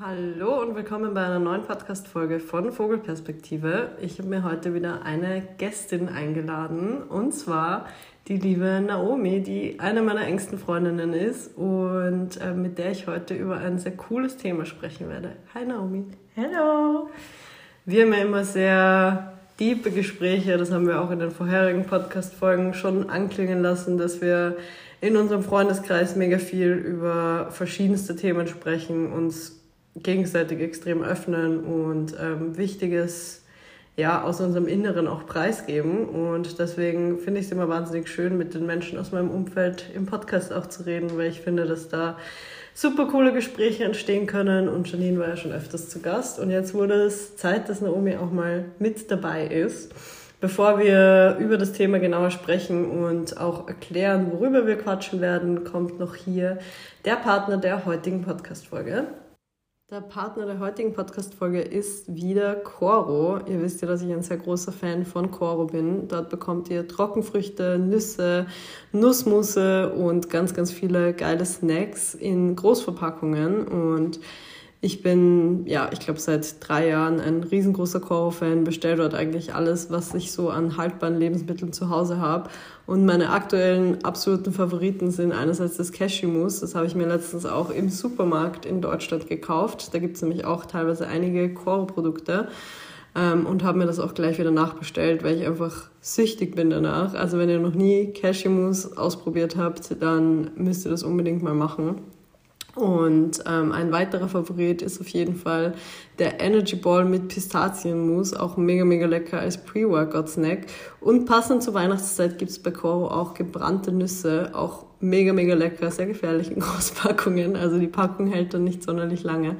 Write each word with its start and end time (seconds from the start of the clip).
Hallo 0.00 0.62
und 0.62 0.76
willkommen 0.76 1.12
bei 1.12 1.24
einer 1.24 1.40
neuen 1.40 1.64
Podcast-Folge 1.64 2.38
von 2.38 2.70
Vogelperspektive. 2.70 3.90
Ich 4.00 4.20
habe 4.20 4.28
mir 4.28 4.44
heute 4.44 4.72
wieder 4.72 5.02
eine 5.02 5.42
Gästin 5.58 6.08
eingeladen 6.08 7.02
und 7.02 7.34
zwar 7.34 7.88
die 8.28 8.36
liebe 8.36 8.80
Naomi, 8.80 9.40
die 9.40 9.80
eine 9.80 10.02
meiner 10.02 10.24
engsten 10.24 10.56
Freundinnen 10.56 11.14
ist 11.14 11.56
und 11.56 12.40
äh, 12.40 12.52
mit 12.54 12.78
der 12.78 12.92
ich 12.92 13.08
heute 13.08 13.34
über 13.34 13.56
ein 13.56 13.80
sehr 13.80 13.96
cooles 13.96 14.36
Thema 14.36 14.66
sprechen 14.66 15.08
werde. 15.08 15.32
Hi 15.52 15.66
Naomi. 15.66 16.04
Hallo. 16.36 17.10
Wir 17.84 18.04
haben 18.04 18.12
ja 18.12 18.20
immer 18.20 18.44
sehr 18.44 19.32
tiefe 19.56 19.90
Gespräche, 19.90 20.58
das 20.58 20.70
haben 20.70 20.86
wir 20.86 21.00
auch 21.00 21.10
in 21.10 21.18
den 21.18 21.32
vorherigen 21.32 21.86
Podcast-Folgen 21.86 22.72
schon 22.72 23.10
anklingen 23.10 23.62
lassen, 23.62 23.98
dass 23.98 24.20
wir 24.20 24.58
in 25.00 25.16
unserem 25.16 25.42
Freundeskreis 25.42 26.14
mega 26.14 26.38
viel 26.38 26.70
über 26.70 27.48
verschiedenste 27.50 28.14
Themen 28.14 28.46
sprechen, 28.46 29.12
uns 29.12 29.57
gegenseitig 30.02 30.60
extrem 30.60 31.02
öffnen 31.02 31.60
und 31.60 32.14
ähm, 32.20 32.56
Wichtiges 32.56 33.42
ja, 33.98 34.22
aus 34.22 34.40
unserem 34.40 34.68
Inneren 34.68 35.08
auch 35.08 35.26
preisgeben. 35.26 36.08
Und 36.08 36.60
deswegen 36.60 37.18
finde 37.18 37.40
ich 37.40 37.46
es 37.46 37.52
immer 37.52 37.68
wahnsinnig 37.68 38.08
schön, 38.08 38.38
mit 38.38 38.54
den 38.54 38.64
Menschen 38.64 38.96
aus 38.96 39.10
meinem 39.10 39.30
Umfeld 39.30 39.86
im 39.94 40.06
Podcast 40.06 40.52
auch 40.52 40.66
zu 40.66 40.84
reden, 40.86 41.16
weil 41.16 41.26
ich 41.26 41.40
finde, 41.40 41.66
dass 41.66 41.88
da 41.88 42.16
super 42.74 43.06
coole 43.06 43.32
Gespräche 43.32 43.84
entstehen 43.84 44.28
können. 44.28 44.68
Und 44.68 44.90
Janine 44.90 45.18
war 45.18 45.28
ja 45.28 45.36
schon 45.36 45.50
öfters 45.50 45.88
zu 45.88 45.98
Gast. 45.98 46.38
Und 46.38 46.50
jetzt 46.50 46.74
wurde 46.74 46.94
es 46.94 47.36
Zeit, 47.36 47.68
dass 47.68 47.80
Naomi 47.80 48.16
auch 48.16 48.30
mal 48.30 48.66
mit 48.78 49.10
dabei 49.10 49.46
ist. 49.46 49.92
Bevor 50.40 50.78
wir 50.78 51.36
über 51.40 51.58
das 51.58 51.72
Thema 51.72 51.98
genauer 51.98 52.30
sprechen 52.30 52.88
und 52.88 53.40
auch 53.40 53.66
erklären, 53.66 54.30
worüber 54.30 54.68
wir 54.68 54.78
quatschen 54.78 55.20
werden, 55.20 55.64
kommt 55.64 55.98
noch 55.98 56.14
hier 56.14 56.58
der 57.04 57.16
Partner 57.16 57.56
der 57.56 57.84
heutigen 57.84 58.22
Podcast-Folge. 58.22 59.08
Der 59.90 60.02
Partner 60.02 60.44
der 60.44 60.58
heutigen 60.58 60.92
Podcast-Folge 60.92 61.62
ist 61.62 62.14
wieder 62.14 62.56
Coro. 62.56 63.38
Ihr 63.46 63.62
wisst 63.62 63.80
ja, 63.80 63.88
dass 63.88 64.02
ich 64.02 64.12
ein 64.12 64.20
sehr 64.20 64.36
großer 64.36 64.70
Fan 64.70 65.06
von 65.06 65.30
Coro 65.30 65.64
bin. 65.64 66.08
Dort 66.08 66.28
bekommt 66.28 66.68
ihr 66.68 66.86
Trockenfrüchte, 66.86 67.78
Nüsse, 67.78 68.48
Nussmusse 68.92 69.94
und 69.94 70.28
ganz, 70.28 70.52
ganz 70.52 70.72
viele 70.72 71.14
geile 71.14 71.46
Snacks 71.46 72.12
in 72.12 72.54
Großverpackungen. 72.54 73.66
Und 73.66 74.20
ich 74.80 75.02
bin, 75.02 75.66
ja, 75.66 75.90
ich 75.92 75.98
glaube, 75.98 76.20
seit 76.20 76.56
drei 76.60 76.88
Jahren 76.88 77.18
ein 77.20 77.42
riesengroßer 77.42 77.98
Coro-Fan, 77.98 78.62
bestelle 78.62 78.96
dort 78.96 79.14
eigentlich 79.14 79.52
alles, 79.52 79.90
was 79.90 80.14
ich 80.14 80.30
so 80.30 80.50
an 80.50 80.76
haltbaren 80.76 81.18
Lebensmitteln 81.18 81.72
zu 81.72 81.90
Hause 81.90 82.20
habe. 82.20 82.48
Und 82.86 83.04
meine 83.04 83.30
aktuellen 83.30 84.04
absoluten 84.04 84.52
Favoriten 84.52 85.10
sind 85.10 85.32
einerseits 85.32 85.78
das 85.78 85.90
Cashew-Mousse, 85.90 86.60
das 86.60 86.76
habe 86.76 86.86
ich 86.86 86.94
mir 86.94 87.08
letztens 87.08 87.44
auch 87.44 87.70
im 87.70 87.88
Supermarkt 87.88 88.66
in 88.66 88.80
Deutschland 88.80 89.26
gekauft. 89.28 89.92
Da 89.94 89.98
gibt 89.98 90.14
es 90.14 90.22
nämlich 90.22 90.44
auch 90.44 90.64
teilweise 90.64 91.08
einige 91.08 91.52
Coro-Produkte. 91.52 92.48
Ähm, 93.16 93.46
und 93.46 93.64
habe 93.64 93.78
mir 93.78 93.86
das 93.86 93.98
auch 93.98 94.14
gleich 94.14 94.38
wieder 94.38 94.52
nachbestellt, 94.52 95.24
weil 95.24 95.38
ich 95.38 95.46
einfach 95.46 95.88
süchtig 96.00 96.54
bin 96.54 96.70
danach. 96.70 97.14
Also 97.14 97.38
wenn 97.38 97.48
ihr 97.48 97.58
noch 97.58 97.74
nie 97.74 98.12
Cashew-Mousse 98.12 98.96
ausprobiert 98.96 99.56
habt, 99.56 100.00
dann 100.00 100.52
müsst 100.54 100.84
ihr 100.86 100.90
das 100.92 101.02
unbedingt 101.02 101.42
mal 101.42 101.54
machen. 101.54 101.96
Und 102.78 103.42
ähm, 103.46 103.72
ein 103.72 103.90
weiterer 103.90 104.28
Favorit 104.28 104.82
ist 104.82 105.00
auf 105.00 105.08
jeden 105.08 105.34
Fall 105.34 105.74
der 106.18 106.40
Energy 106.40 106.76
Ball 106.76 107.04
mit 107.04 107.28
Pistazienmus, 107.28 108.34
auch 108.34 108.56
mega, 108.56 108.84
mega 108.84 109.06
lecker 109.06 109.40
als 109.40 109.58
Pre-Workout-Snack. 109.58 110.66
Und 111.00 111.26
passend 111.26 111.62
zur 111.62 111.74
Weihnachtszeit 111.74 112.38
gibt's 112.38 112.58
bei 112.60 112.70
Coro 112.70 113.08
auch 113.08 113.34
gebrannte 113.34 113.90
Nüsse, 113.90 114.50
auch 114.52 114.87
mega, 115.00 115.32
mega 115.32 115.54
lecker, 115.54 115.90
sehr 115.90 116.06
gefährlich 116.06 116.50
in 116.50 116.60
Großpackungen. 116.60 117.56
Also 117.56 117.78
die 117.78 117.86
Packung 117.86 118.28
hält 118.28 118.54
dann 118.54 118.64
nicht 118.64 118.82
sonderlich 118.82 119.22
lange. 119.22 119.56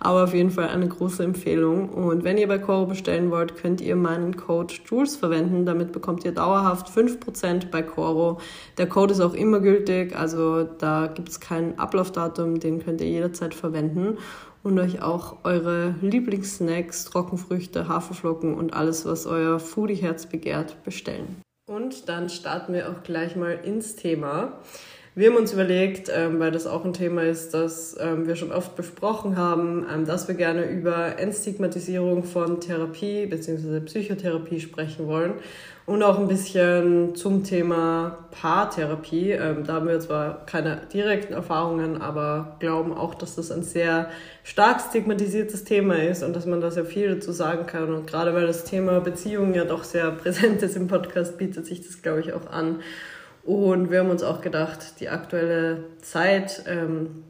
Aber 0.00 0.24
auf 0.24 0.34
jeden 0.34 0.50
Fall 0.50 0.68
eine 0.68 0.86
große 0.86 1.24
Empfehlung. 1.24 1.88
Und 1.88 2.22
wenn 2.22 2.38
ihr 2.38 2.46
bei 2.46 2.58
Coro 2.58 2.86
bestellen 2.86 3.30
wollt, 3.30 3.56
könnt 3.56 3.80
ihr 3.80 3.96
meinen 3.96 4.36
Code 4.36 4.72
Jules 4.88 5.16
verwenden. 5.16 5.66
Damit 5.66 5.92
bekommt 5.92 6.24
ihr 6.24 6.32
dauerhaft 6.32 6.88
5% 6.88 7.70
bei 7.70 7.82
Coro. 7.82 8.38
Der 8.76 8.88
Code 8.88 9.14
ist 9.14 9.20
auch 9.20 9.34
immer 9.34 9.60
gültig, 9.60 10.14
also 10.16 10.62
da 10.62 11.08
gibt 11.08 11.30
es 11.30 11.40
kein 11.40 11.78
Ablaufdatum, 11.78 12.60
den 12.60 12.78
könnt 12.78 13.00
ihr 13.00 13.08
jederzeit 13.08 13.54
verwenden 13.54 14.18
und 14.62 14.78
euch 14.78 15.02
auch 15.02 15.36
eure 15.44 15.94
Lieblingssnacks, 16.00 17.06
Trockenfrüchte, 17.06 17.88
Haferflocken 17.88 18.54
und 18.54 18.74
alles, 18.74 19.04
was 19.06 19.26
euer 19.26 19.58
Foodie-Herz 19.58 20.26
begehrt, 20.26 20.82
bestellen. 20.84 21.42
Und 21.68 22.08
dann 22.08 22.30
starten 22.30 22.72
wir 22.72 22.88
auch 22.88 23.02
gleich 23.02 23.36
mal 23.36 23.58
ins 23.62 23.94
Thema. 23.94 24.58
Wir 25.14 25.28
haben 25.28 25.36
uns 25.36 25.52
überlegt, 25.52 26.10
ähm, 26.10 26.40
weil 26.40 26.50
das 26.50 26.66
auch 26.66 26.82
ein 26.86 26.94
Thema 26.94 27.24
ist, 27.24 27.52
das 27.52 27.94
ähm, 28.00 28.26
wir 28.26 28.36
schon 28.36 28.52
oft 28.52 28.74
besprochen 28.74 29.36
haben, 29.36 29.84
ähm, 29.92 30.06
dass 30.06 30.28
wir 30.28 30.34
gerne 30.34 30.64
über 30.64 31.18
Entstigmatisierung 31.18 32.24
von 32.24 32.62
Therapie 32.62 33.26
bzw. 33.26 33.80
Psychotherapie 33.80 34.60
sprechen 34.60 35.06
wollen 35.08 35.34
und 35.88 36.02
auch 36.02 36.18
ein 36.18 36.28
bisschen 36.28 37.14
zum 37.14 37.44
Thema 37.44 38.18
Paartherapie. 38.30 39.30
Ähm, 39.30 39.64
da 39.64 39.74
haben 39.74 39.88
wir 39.88 39.98
zwar 40.00 40.44
keine 40.44 40.82
direkten 40.92 41.32
Erfahrungen, 41.32 42.02
aber 42.02 42.56
glauben 42.58 42.92
auch, 42.92 43.14
dass 43.14 43.36
das 43.36 43.50
ein 43.50 43.62
sehr 43.62 44.10
stark 44.44 44.82
stigmatisiertes 44.82 45.64
Thema 45.64 45.94
ist 45.94 46.22
und 46.22 46.36
dass 46.36 46.44
man 46.44 46.60
da 46.60 46.70
sehr 46.70 46.84
viel 46.84 47.14
dazu 47.14 47.32
sagen 47.32 47.64
kann. 47.64 47.94
Und 47.94 48.06
gerade 48.06 48.34
weil 48.34 48.46
das 48.46 48.64
Thema 48.64 49.00
Beziehungen 49.00 49.54
ja 49.54 49.64
doch 49.64 49.82
sehr 49.82 50.10
präsent 50.10 50.62
ist 50.62 50.76
im 50.76 50.88
Podcast, 50.88 51.38
bietet 51.38 51.64
sich 51.64 51.80
das, 51.80 52.02
glaube 52.02 52.20
ich, 52.20 52.34
auch 52.34 52.50
an. 52.50 52.80
Und 53.42 53.90
wir 53.90 54.00
haben 54.00 54.10
uns 54.10 54.22
auch 54.22 54.42
gedacht, 54.42 55.00
die 55.00 55.08
aktuelle 55.08 55.84
Zeit, 56.02 56.64
ähm, 56.66 57.24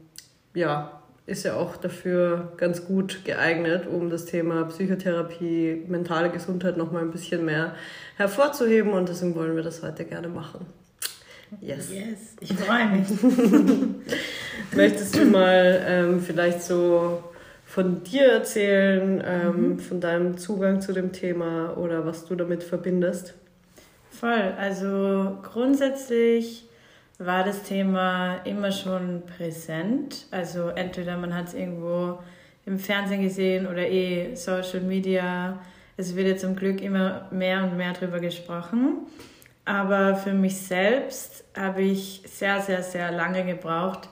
ja, 0.53 0.98
ist 1.29 1.43
ja 1.43 1.55
auch 1.55 1.77
dafür 1.77 2.53
ganz 2.57 2.85
gut 2.85 3.23
geeignet, 3.23 3.87
um 3.87 4.09
das 4.09 4.25
Thema 4.25 4.63
Psychotherapie, 4.65 5.85
mentale 5.87 6.29
Gesundheit 6.29 6.75
noch 6.75 6.91
mal 6.91 7.01
ein 7.01 7.11
bisschen 7.11 7.45
mehr 7.45 7.75
hervorzuheben 8.17 8.91
und 8.91 9.07
deswegen 9.07 9.35
wollen 9.35 9.55
wir 9.55 9.63
das 9.63 9.83
heute 9.83 10.05
gerne 10.05 10.27
machen. 10.27 10.65
Yes. 11.61 11.91
Yes, 11.91 12.35
ich 12.39 12.53
freue 12.53 12.87
mich. 12.87 13.07
Möchtest 14.75 15.15
du 15.15 15.25
mal 15.25 15.81
ähm, 15.87 16.21
vielleicht 16.21 16.61
so 16.61 17.23
von 17.65 18.03
dir 18.03 18.23
erzählen, 18.23 19.23
ähm, 19.25 19.69
mhm. 19.69 19.79
von 19.79 20.01
deinem 20.01 20.37
Zugang 20.37 20.81
zu 20.81 20.93
dem 20.93 21.11
Thema 21.11 21.77
oder 21.77 22.05
was 22.05 22.25
du 22.25 22.35
damit 22.35 22.63
verbindest? 22.63 23.35
Voll. 24.11 24.53
Also 24.59 25.37
grundsätzlich 25.43 26.68
war 27.19 27.43
das 27.43 27.63
Thema 27.63 28.37
immer 28.45 28.71
schon 28.71 29.23
präsent. 29.25 30.25
Also 30.31 30.69
entweder 30.69 31.17
man 31.17 31.35
hat 31.35 31.49
es 31.49 31.53
irgendwo 31.53 32.19
im 32.65 32.79
Fernsehen 32.79 33.21
gesehen 33.21 33.67
oder 33.67 33.87
eh 33.87 34.35
Social 34.35 34.81
Media. 34.81 35.59
Es 35.97 36.15
wird 36.15 36.27
ja 36.27 36.37
zum 36.37 36.55
Glück 36.55 36.81
immer 36.81 37.27
mehr 37.29 37.63
und 37.63 37.75
mehr 37.75 37.91
darüber 37.91 38.19
gesprochen. 38.19 38.99
Aber 39.65 40.15
für 40.15 40.33
mich 40.33 40.57
selbst 40.57 41.43
habe 41.55 41.81
ich 41.81 42.23
sehr, 42.25 42.61
sehr, 42.61 42.81
sehr 42.81 43.11
lange 43.11 43.45
gebraucht, 43.45 44.07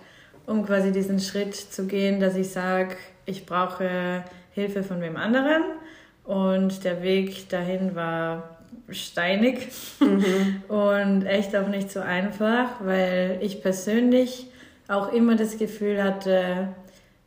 um 0.45 0.65
quasi 0.65 0.91
diesen 0.91 1.19
Schritt 1.19 1.55
zu 1.55 1.87
gehen, 1.87 2.19
dass 2.19 2.35
ich 2.35 2.49
sage, 2.49 2.97
ich 3.25 3.45
brauche 3.45 4.23
Hilfe 4.51 4.83
von 4.83 5.01
wem 5.01 5.15
anderen. 5.15 5.63
Und 6.25 6.83
der 6.83 7.01
Weg 7.03 7.47
dahin 7.47 7.95
war 7.95 8.56
steinig 8.89 9.67
mhm. 9.99 10.63
und 10.67 11.25
echt 11.25 11.55
auch 11.55 11.67
nicht 11.67 11.91
so 11.91 11.99
einfach, 11.99 12.81
weil 12.81 13.39
ich 13.41 13.61
persönlich 13.61 14.47
auch 14.87 15.11
immer 15.11 15.35
das 15.35 15.57
Gefühl 15.57 16.03
hatte, 16.03 16.69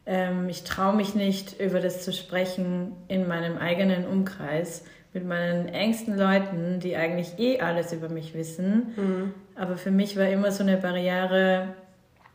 ähm, 0.07 0.49
ich 0.49 0.65
traue 0.65 0.97
mich 0.97 1.15
nicht, 1.15 1.61
über 1.61 1.81
das 1.81 2.03
zu 2.05 2.13
sprechen 2.13 2.93
in 3.09 3.29
meinem 3.29 3.59
eigenen 3.59 4.07
Umkreis 4.07 4.85
mit 5.13 5.27
meinen 5.27 5.69
engsten 5.69 6.17
Leuten, 6.17 6.79
die 6.81 6.97
eigentlich 6.97 7.39
eh 7.39 7.61
alles 7.61 7.93
über 7.93 8.09
mich 8.09 8.35
wissen. 8.35 8.93
Mhm. 8.97 9.35
Aber 9.57 9.77
für 9.77 9.91
mich 9.91 10.17
war 10.17 10.29
immer 10.29 10.53
so 10.53 10.63
eine 10.63 10.77
Barriere, 10.77 11.75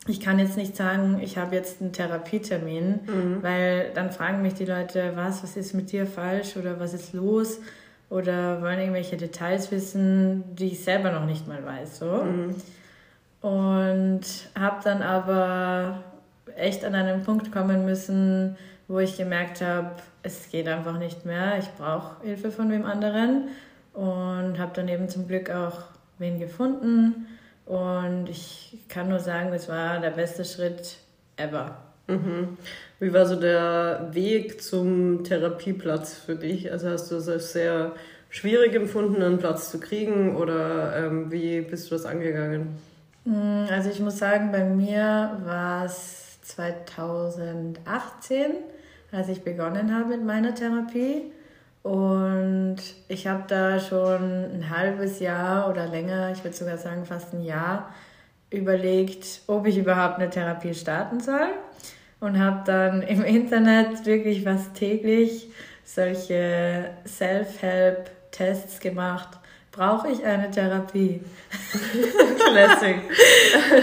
ich 0.08 0.20
kann 0.20 0.38
jetzt 0.38 0.58
nicht 0.58 0.76
sagen, 0.76 1.20
ich 1.24 1.38
habe 1.38 1.56
jetzt 1.56 1.82
einen 1.82 1.92
Therapietermin, 1.92 3.00
mhm. 3.06 3.38
weil 3.42 3.92
dann 3.96 4.12
fragen 4.12 4.42
mich 4.42 4.54
die 4.54 4.66
Leute, 4.66 5.14
was, 5.16 5.42
was 5.42 5.58
ist 5.58 5.74
mit 5.74 5.92
dir 5.92 6.06
falsch 6.06 6.58
oder 6.58 6.80
was 6.80 6.94
ist 6.94 7.14
los? 7.14 7.60
Oder 8.10 8.62
wollen 8.62 8.80
irgendwelche 8.80 9.18
Details 9.18 9.72
wissen, 9.72 10.56
die 10.56 10.68
ich 10.68 10.84
selber 10.84 11.12
noch 11.12 11.26
nicht 11.26 11.48
mal 11.48 11.66
weiß. 11.66 12.00
So. 12.00 12.24
Mhm. 12.24 12.56
Und 13.42 14.24
habe 14.58 14.82
dann 14.84 15.02
aber 15.02 16.04
echt 16.56 16.84
an 16.86 16.96
einen 16.96 17.24
Punkt 17.24 17.52
kommen 17.52 17.86
müssen, 17.86 18.58
wo 18.88 19.00
ich 19.00 19.18
gemerkt 19.18 19.62
habe, 19.62 19.92
es 20.24 20.50
geht 20.50 20.68
einfach 20.68 20.98
nicht 20.98 21.26
mehr, 21.26 21.58
ich 21.60 21.70
brauche 21.78 22.24
Hilfe 22.24 22.52
von 22.52 22.72
wem 22.72 22.86
anderen 22.86 23.50
und 23.94 24.60
habe 24.60 24.72
dann 24.74 24.88
eben 24.88 25.10
zum 25.10 25.28
Glück 25.28 25.50
auch 25.50 25.84
wen 26.18 26.40
gefunden 26.40 27.28
und 27.66 28.30
ich 28.30 28.80
kann 28.88 29.10
nur 29.10 29.20
sagen, 29.20 29.52
das 29.52 29.68
war 29.70 30.00
der 30.00 30.12
beste 30.12 30.46
Schritt 30.46 30.98
ever. 31.38 31.78
Mhm. 32.08 32.58
Wie 33.00 33.14
war 33.14 33.26
so 33.26 33.36
der 33.36 34.10
Weg 34.12 34.62
zum 34.62 35.24
Therapieplatz 35.24 36.14
für 36.14 36.36
dich? 36.36 36.72
Also 36.72 36.90
hast 36.90 37.12
du 37.12 37.16
es 37.16 37.28
als 37.28 37.54
sehr 37.54 37.94
schwierig 38.30 38.76
empfunden, 38.76 39.22
einen 39.22 39.38
Platz 39.38 39.72
zu 39.72 39.80
kriegen 39.80 40.36
oder 40.36 40.96
ähm, 40.98 41.32
wie 41.32 41.62
bist 41.62 41.90
du 41.90 41.96
das 41.96 42.06
angegangen? 42.06 42.78
Mm, 43.26 43.66
also 43.70 43.90
ich 43.90 44.00
muss 44.00 44.18
sagen, 44.18 44.52
bei 44.52 44.64
mir 44.64 45.40
war 45.44 45.86
es 45.86 46.40
2018, 46.44 48.52
als 49.12 49.30
ich 49.30 49.42
begonnen 49.42 49.96
habe 49.96 50.10
mit 50.10 50.26
meiner 50.26 50.54
Therapie. 50.54 51.32
Und 51.82 52.78
ich 53.08 53.28
habe 53.28 53.44
da 53.48 53.80
schon 53.80 54.24
ein 54.24 54.70
halbes 54.76 55.20
Jahr 55.20 55.70
oder 55.70 55.88
länger, 55.88 56.32
ich 56.32 56.44
würde 56.44 56.56
sogar 56.56 56.78
sagen 56.78 57.06
fast 57.06 57.34
ein 57.34 57.44
Jahr, 57.44 57.94
überlegt, 58.50 59.42
ob 59.48 59.66
ich 59.68 59.78
überhaupt 59.78 60.20
eine 60.20 60.30
Therapie 60.30 60.74
starten 60.74 61.20
soll. 61.20 61.50
Und 62.20 62.40
habe 62.40 62.64
dann 62.66 63.02
im 63.02 63.24
Internet 63.24 64.06
wirklich 64.06 64.44
fast 64.44 64.74
täglich 64.74 65.50
solche 65.84 66.92
Self-Help-Tests 67.06 68.80
gemacht. 68.80 69.38
Brauche 69.72 70.10
ich 70.10 70.24
eine 70.24 70.50
Therapie? 70.50 71.22
Classic. 72.50 72.96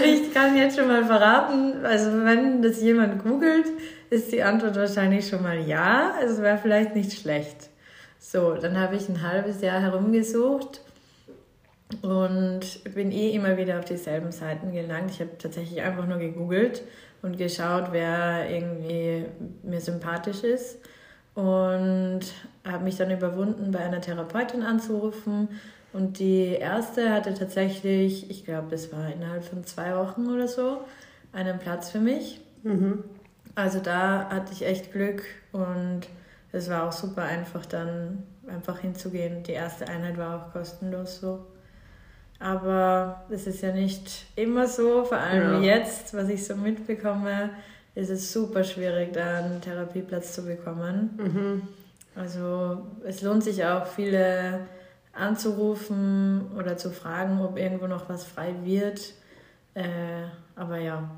ich 0.03 0.33
kann 0.33 0.57
jetzt 0.57 0.77
schon 0.77 0.87
mal 0.87 1.05
verraten, 1.05 1.85
also 1.85 2.25
wenn 2.25 2.63
das 2.63 2.81
jemand 2.81 3.23
googelt, 3.23 3.67
ist 4.09 4.31
die 4.31 4.41
Antwort 4.41 4.75
wahrscheinlich 4.75 5.27
schon 5.27 5.43
mal 5.43 5.59
ja. 5.59 6.13
Also 6.19 6.41
wäre 6.41 6.57
vielleicht 6.57 6.95
nicht 6.95 7.13
schlecht. 7.13 7.69
So, 8.19 8.55
dann 8.55 8.79
habe 8.79 8.95
ich 8.95 9.07
ein 9.07 9.21
halbes 9.21 9.61
Jahr 9.61 9.81
herumgesucht 9.81 10.81
und 12.01 12.83
bin 12.93 13.11
eh 13.11 13.31
immer 13.31 13.57
wieder 13.57 13.79
auf 13.79 13.85
dieselben 13.85 14.31
Seiten 14.31 14.71
gelangt. 14.71 15.11
Ich 15.11 15.19
habe 15.19 15.37
tatsächlich 15.37 15.81
einfach 15.81 16.07
nur 16.07 16.17
gegoogelt 16.17 16.83
und 17.21 17.37
geschaut, 17.37 17.89
wer 17.91 18.49
irgendwie 18.49 19.25
mir 19.63 19.81
sympathisch 19.81 20.43
ist 20.43 20.79
und 21.35 22.21
habe 22.65 22.83
mich 22.83 22.97
dann 22.97 23.11
überwunden, 23.11 23.71
bei 23.71 23.79
einer 23.79 24.01
Therapeutin 24.01 24.63
anzurufen. 24.63 25.49
Und 25.91 26.19
die 26.19 26.47
erste 26.47 27.11
hatte 27.11 27.33
tatsächlich, 27.33 28.29
ich 28.29 28.45
glaube, 28.45 28.67
das 28.71 28.91
war 28.91 29.11
innerhalb 29.11 29.43
von 29.43 29.63
zwei 29.63 29.95
Wochen 29.95 30.27
oder 30.27 30.47
so, 30.47 30.81
einen 31.31 31.59
Platz 31.59 31.89
für 31.89 31.99
mich. 31.99 32.41
Mhm. 32.63 33.03
Also 33.55 33.79
da 33.79 34.29
hatte 34.29 34.53
ich 34.53 34.65
echt 34.65 34.91
Glück 34.91 35.23
und 35.51 36.01
es 36.51 36.69
war 36.69 36.87
auch 36.87 36.91
super 36.91 37.23
einfach 37.23 37.65
dann 37.65 38.23
einfach 38.47 38.79
hinzugehen. 38.79 39.43
Die 39.43 39.51
erste 39.51 39.87
Einheit 39.87 40.17
war 40.17 40.47
auch 40.47 40.53
kostenlos 40.53 41.19
so. 41.19 41.45
Aber 42.43 43.23
es 43.29 43.47
ist 43.47 43.61
ja 43.61 43.71
nicht 43.71 44.25
immer 44.35 44.67
so, 44.67 45.05
vor 45.05 45.17
allem 45.17 45.63
ja. 45.63 45.77
jetzt, 45.77 46.13
was 46.13 46.27
ich 46.27 46.45
so 46.45 46.57
mitbekomme, 46.57 47.51
ist 47.95 48.09
es 48.09 48.33
super 48.33 48.65
schwierig, 48.65 49.13
da 49.13 49.37
einen 49.37 49.61
Therapieplatz 49.61 50.33
zu 50.33 50.43
bekommen. 50.43 51.17
Mhm. 51.17 51.61
Also 52.17 52.85
es 53.05 53.21
lohnt 53.21 53.45
sich 53.45 53.63
auch, 53.63 53.85
viele 53.85 54.59
anzurufen 55.13 56.51
oder 56.57 56.75
zu 56.75 56.89
fragen, 56.91 57.39
ob 57.39 57.57
irgendwo 57.57 57.87
noch 57.87 58.09
was 58.09 58.25
frei 58.25 58.53
wird. 58.65 58.99
Äh, 59.73 60.25
aber 60.57 60.79
ja. 60.79 61.09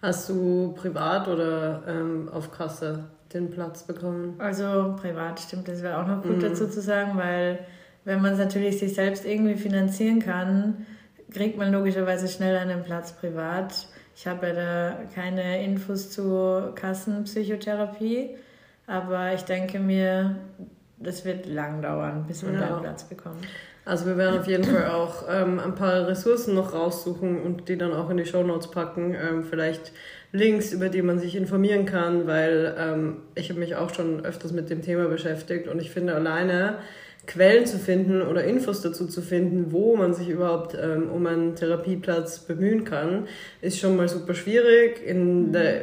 Hast 0.00 0.28
du 0.28 0.74
privat 0.76 1.26
oder 1.26 1.82
ähm, 1.88 2.28
auf 2.32 2.52
Kasse 2.52 3.06
den 3.34 3.50
Platz 3.50 3.82
bekommen? 3.82 4.36
Also 4.38 4.94
privat, 5.00 5.40
stimmt, 5.40 5.66
das 5.66 5.82
wäre 5.82 5.98
auch 5.98 6.06
noch 6.06 6.22
gut 6.22 6.36
mhm. 6.36 6.40
dazu 6.40 6.68
zu 6.68 6.80
sagen, 6.80 7.18
weil 7.18 7.58
wenn 8.04 8.22
man 8.22 8.32
es 8.32 8.38
natürlich 8.38 8.78
sich 8.78 8.94
selbst 8.94 9.24
irgendwie 9.24 9.56
finanzieren 9.56 10.20
kann, 10.20 10.86
kriegt 11.32 11.56
man 11.56 11.72
logischerweise 11.72 12.28
schnell 12.28 12.56
einen 12.56 12.82
Platz 12.82 13.12
privat. 13.12 13.86
Ich 14.16 14.26
habe 14.26 14.48
ja 14.48 14.52
da 14.52 14.96
keine 15.14 15.64
Infos 15.64 16.10
zu 16.10 16.72
Kassenpsychotherapie, 16.74 18.36
aber 18.86 19.32
ich 19.34 19.42
denke 19.42 19.78
mir, 19.78 20.36
das 20.98 21.24
wird 21.24 21.46
lang 21.46 21.80
dauern, 21.80 22.24
bis 22.26 22.42
man 22.42 22.54
ja. 22.54 22.60
da 22.60 22.66
einen 22.74 22.82
Platz 22.82 23.04
bekommt. 23.04 23.46
Also 23.84 24.06
wir 24.06 24.16
werden 24.16 24.38
auf 24.38 24.46
jeden 24.46 24.64
Fall 24.64 24.90
auch 24.90 25.24
ähm, 25.28 25.58
ein 25.58 25.74
paar 25.74 26.06
Ressourcen 26.06 26.54
noch 26.54 26.74
raussuchen 26.74 27.40
und 27.40 27.68
die 27.68 27.78
dann 27.78 27.92
auch 27.92 28.10
in 28.10 28.18
die 28.18 28.26
Show 28.26 28.42
Notes 28.42 28.70
packen. 28.70 29.14
Ähm, 29.14 29.42
vielleicht 29.42 29.92
Links, 30.32 30.72
über 30.72 30.90
die 30.90 31.02
man 31.02 31.18
sich 31.18 31.34
informieren 31.34 31.86
kann, 31.86 32.26
weil 32.26 32.76
ähm, 32.78 33.22
ich 33.34 33.48
habe 33.50 33.58
mich 33.58 33.76
auch 33.76 33.92
schon 33.92 34.24
öfters 34.24 34.52
mit 34.52 34.70
dem 34.70 34.82
Thema 34.82 35.08
beschäftigt 35.08 35.66
und 35.66 35.80
ich 35.80 35.90
finde 35.90 36.14
alleine 36.14 36.78
Quellen 37.30 37.64
zu 37.64 37.78
finden 37.78 38.22
oder 38.22 38.42
Infos 38.42 38.80
dazu 38.80 39.06
zu 39.06 39.22
finden, 39.22 39.70
wo 39.70 39.94
man 39.94 40.14
sich 40.14 40.28
überhaupt 40.28 40.76
ähm, 40.80 41.08
um 41.10 41.24
einen 41.26 41.54
Therapieplatz 41.54 42.40
bemühen 42.40 42.82
kann, 42.82 43.28
ist 43.60 43.78
schon 43.78 43.96
mal 43.96 44.08
super 44.08 44.34
schwierig. 44.34 45.00
In 45.06 45.46
mhm. 45.46 45.52
der 45.52 45.82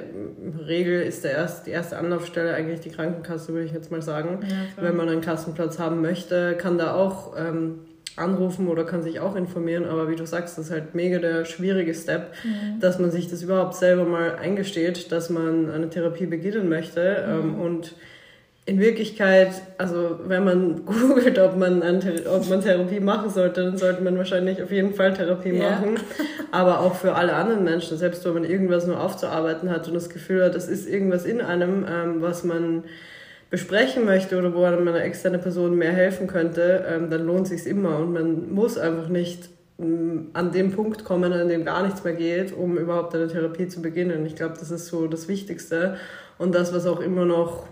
Regel 0.67 1.01
ist 1.01 1.23
der 1.23 1.31
erst, 1.31 1.65
die 1.65 1.71
erste 1.71 1.97
Anlaufstelle 1.97 2.53
eigentlich 2.53 2.81
die 2.81 2.89
Krankenkasse, 2.89 3.53
würde 3.53 3.65
ich 3.65 3.71
jetzt 3.71 3.91
mal 3.91 4.01
sagen. 4.01 4.39
Ja, 4.43 4.83
Wenn 4.83 4.97
man 4.97 5.07
einen 5.07 5.21
Kassenplatz 5.21 5.79
haben 5.79 6.01
möchte, 6.01 6.57
kann 6.57 6.77
da 6.77 6.95
auch 6.95 7.33
ähm, 7.37 7.79
anrufen 8.17 8.67
oder 8.67 8.83
kann 8.83 9.01
sich 9.01 9.21
auch 9.21 9.37
informieren, 9.37 9.85
aber 9.85 10.09
wie 10.09 10.17
du 10.17 10.25
sagst, 10.25 10.57
das 10.57 10.65
ist 10.65 10.71
halt 10.71 10.95
mega 10.95 11.19
der 11.19 11.45
schwierige 11.45 11.93
Step, 11.93 12.33
mhm. 12.43 12.81
dass 12.81 12.99
man 12.99 13.09
sich 13.09 13.29
das 13.29 13.41
überhaupt 13.41 13.75
selber 13.75 14.03
mal 14.03 14.35
eingesteht, 14.35 15.13
dass 15.13 15.29
man 15.29 15.69
eine 15.69 15.89
Therapie 15.89 16.25
beginnen 16.25 16.67
möchte 16.67 17.25
mhm. 17.25 17.49
ähm, 17.51 17.61
und 17.61 17.95
in 18.67 18.81
Wirklichkeit, 18.81 19.61
also 19.77 20.19
wenn 20.27 20.43
man 20.43 20.85
googelt, 20.85 21.39
ob 21.39 21.57
man, 21.57 21.81
ob 21.81 22.49
man 22.49 22.61
Therapie 22.61 22.99
machen 22.99 23.29
sollte, 23.29 23.63
dann 23.63 23.77
sollte 23.77 24.03
man 24.03 24.17
wahrscheinlich 24.17 24.61
auf 24.61 24.71
jeden 24.71 24.93
Fall 24.93 25.13
Therapie 25.13 25.53
yeah. 25.53 25.71
machen. 25.71 25.97
Aber 26.51 26.81
auch 26.81 26.93
für 26.93 27.15
alle 27.15 27.33
anderen 27.33 27.63
Menschen, 27.63 27.97
selbst 27.97 28.25
wenn 28.25 28.33
man 28.33 28.43
irgendwas 28.43 28.85
nur 28.85 29.01
aufzuarbeiten 29.01 29.69
hat 29.69 29.87
und 29.87 29.93
das 29.93 30.09
Gefühl 30.09 30.43
hat, 30.43 30.53
es 30.53 30.67
ist 30.67 30.87
irgendwas 30.87 31.23
in 31.23 31.39
einem, 31.39 31.85
ähm, 31.89 32.21
was 32.21 32.43
man 32.43 32.83
besprechen 33.49 34.03
möchte 34.03 34.37
oder 34.37 34.53
wo 34.53 34.65
einem 34.65 34.85
eine 34.85 34.99
externe 34.99 35.39
Person 35.39 35.77
mehr 35.77 35.93
helfen 35.93 36.27
könnte, 36.27 36.85
ähm, 36.89 37.09
dann 37.09 37.25
lohnt 37.25 37.47
sich 37.47 37.65
immer 37.65 37.99
und 37.99 38.11
man 38.11 38.53
muss 38.53 38.77
einfach 38.77 39.07
nicht 39.07 39.47
ähm, 39.79 40.27
an 40.33 40.51
dem 40.51 40.73
Punkt 40.73 41.05
kommen, 41.05 41.31
an 41.31 41.47
dem 41.47 41.63
gar 41.63 41.83
nichts 41.83 42.03
mehr 42.03 42.15
geht, 42.15 42.51
um 42.51 42.77
überhaupt 42.77 43.15
eine 43.15 43.29
Therapie 43.29 43.69
zu 43.69 43.81
beginnen. 43.81 44.25
Ich 44.25 44.35
glaube, 44.35 44.55
das 44.59 44.71
ist 44.71 44.87
so 44.87 45.07
das 45.07 45.29
Wichtigste 45.29 45.95
und 46.37 46.53
das, 46.53 46.73
was 46.73 46.85
auch 46.85 46.99
immer 46.99 47.23
noch 47.23 47.63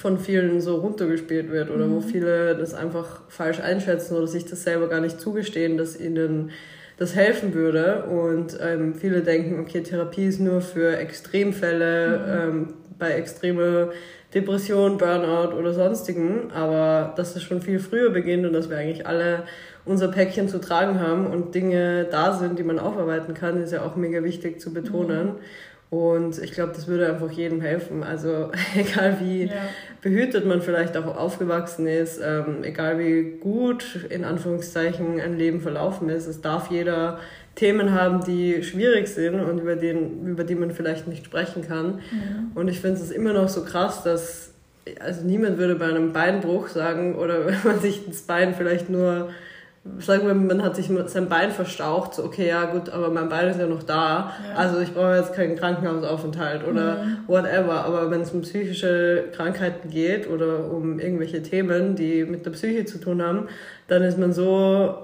von 0.00 0.18
vielen 0.18 0.60
so 0.62 0.76
runtergespielt 0.76 1.50
wird 1.50 1.70
oder 1.70 1.86
mhm. 1.86 1.96
wo 1.96 2.00
viele 2.00 2.56
das 2.56 2.72
einfach 2.72 3.20
falsch 3.28 3.60
einschätzen 3.60 4.16
oder 4.16 4.26
sich 4.26 4.46
das 4.46 4.62
selber 4.62 4.88
gar 4.88 5.00
nicht 5.00 5.20
zugestehen, 5.20 5.76
dass 5.76 6.00
ihnen 6.00 6.50
das 6.96 7.14
helfen 7.14 7.52
würde. 7.52 8.04
Und 8.04 8.58
ähm, 8.62 8.94
viele 8.94 9.20
denken, 9.20 9.60
okay, 9.60 9.82
Therapie 9.82 10.24
ist 10.24 10.40
nur 10.40 10.62
für 10.62 10.96
Extremfälle, 10.96 12.18
mhm. 12.18 12.58
ähm, 12.60 12.74
bei 12.98 13.12
extreme 13.12 13.90
Depression, 14.32 14.96
Burnout 14.96 15.56
oder 15.56 15.72
sonstigen, 15.72 16.50
aber 16.52 17.14
dass 17.16 17.34
es 17.34 17.42
schon 17.42 17.60
viel 17.60 17.80
früher 17.80 18.10
beginnt 18.10 18.46
und 18.46 18.52
dass 18.52 18.70
wir 18.70 18.76
eigentlich 18.76 19.06
alle 19.06 19.44
unser 19.84 20.08
Päckchen 20.08 20.48
zu 20.48 20.60
tragen 20.60 21.00
haben 21.00 21.26
und 21.26 21.54
Dinge 21.54 22.06
da 22.10 22.34
sind, 22.34 22.58
die 22.58 22.62
man 22.62 22.78
aufarbeiten 22.78 23.34
kann, 23.34 23.60
ist 23.62 23.72
ja 23.72 23.82
auch 23.82 23.96
mega 23.96 24.22
wichtig 24.22 24.60
zu 24.60 24.72
betonen. 24.72 25.26
Mhm. 25.26 25.38
Und 25.90 26.38
ich 26.38 26.52
glaube, 26.52 26.72
das 26.72 26.86
würde 26.86 27.12
einfach 27.12 27.32
jedem 27.32 27.60
helfen. 27.60 28.04
Also 28.04 28.52
egal 28.76 29.18
wie 29.20 29.46
ja. 29.46 29.52
behütet 30.00 30.46
man 30.46 30.62
vielleicht 30.62 30.96
auch 30.96 31.16
aufgewachsen 31.16 31.88
ist, 31.88 32.20
ähm, 32.24 32.62
egal 32.62 32.98
wie 33.00 33.38
gut 33.40 34.06
in 34.08 34.24
Anführungszeichen 34.24 35.20
ein 35.20 35.36
Leben 35.36 35.60
verlaufen 35.60 36.08
ist, 36.08 36.28
es 36.28 36.40
darf 36.40 36.70
jeder 36.70 37.18
Themen 37.56 37.92
haben, 37.92 38.24
die 38.24 38.62
schwierig 38.62 39.08
sind 39.08 39.40
und 39.40 39.58
über, 39.58 39.74
den, 39.74 40.26
über 40.26 40.44
die 40.44 40.54
man 40.54 40.70
vielleicht 40.70 41.08
nicht 41.08 41.26
sprechen 41.26 41.66
kann. 41.66 41.96
Mhm. 41.96 42.52
Und 42.54 42.68
ich 42.68 42.80
finde 42.80 43.00
es 43.00 43.10
immer 43.10 43.32
noch 43.32 43.48
so 43.48 43.64
krass, 43.64 44.04
dass 44.04 44.54
also 44.98 45.24
niemand 45.24 45.58
würde 45.58 45.74
bei 45.74 45.86
einem 45.86 46.12
Beinbruch 46.12 46.68
sagen 46.68 47.16
oder 47.16 47.46
wenn 47.46 47.58
man 47.64 47.80
sich 47.80 48.06
das 48.06 48.22
Bein 48.22 48.54
vielleicht 48.54 48.88
nur 48.88 49.30
sagen 49.98 50.26
wir, 50.26 50.34
man 50.34 50.62
hat 50.62 50.76
sich 50.76 50.90
sein 51.06 51.28
Bein 51.28 51.50
verstaucht, 51.50 52.14
so 52.14 52.24
okay, 52.24 52.48
ja 52.48 52.66
gut, 52.66 52.90
aber 52.90 53.10
mein 53.10 53.28
Bein 53.30 53.48
ist 53.48 53.58
ja 53.58 53.66
noch 53.66 53.82
da, 53.82 54.32
ja. 54.46 54.54
also 54.54 54.78
ich 54.80 54.92
brauche 54.92 55.16
jetzt 55.16 55.32
keinen 55.32 55.56
Krankenhausaufenthalt 55.56 56.66
oder 56.66 57.02
mhm. 57.02 57.18
whatever. 57.26 57.84
Aber 57.84 58.10
wenn 58.10 58.20
es 58.20 58.30
um 58.30 58.42
psychische 58.42 59.24
Krankheiten 59.32 59.88
geht 59.88 60.28
oder 60.28 60.70
um 60.70 60.98
irgendwelche 60.98 61.42
Themen, 61.42 61.96
die 61.96 62.24
mit 62.24 62.44
der 62.44 62.50
Psyche 62.50 62.84
zu 62.84 62.98
tun 62.98 63.22
haben, 63.22 63.48
dann 63.88 64.02
ist 64.02 64.18
man 64.18 64.34
so, 64.34 64.94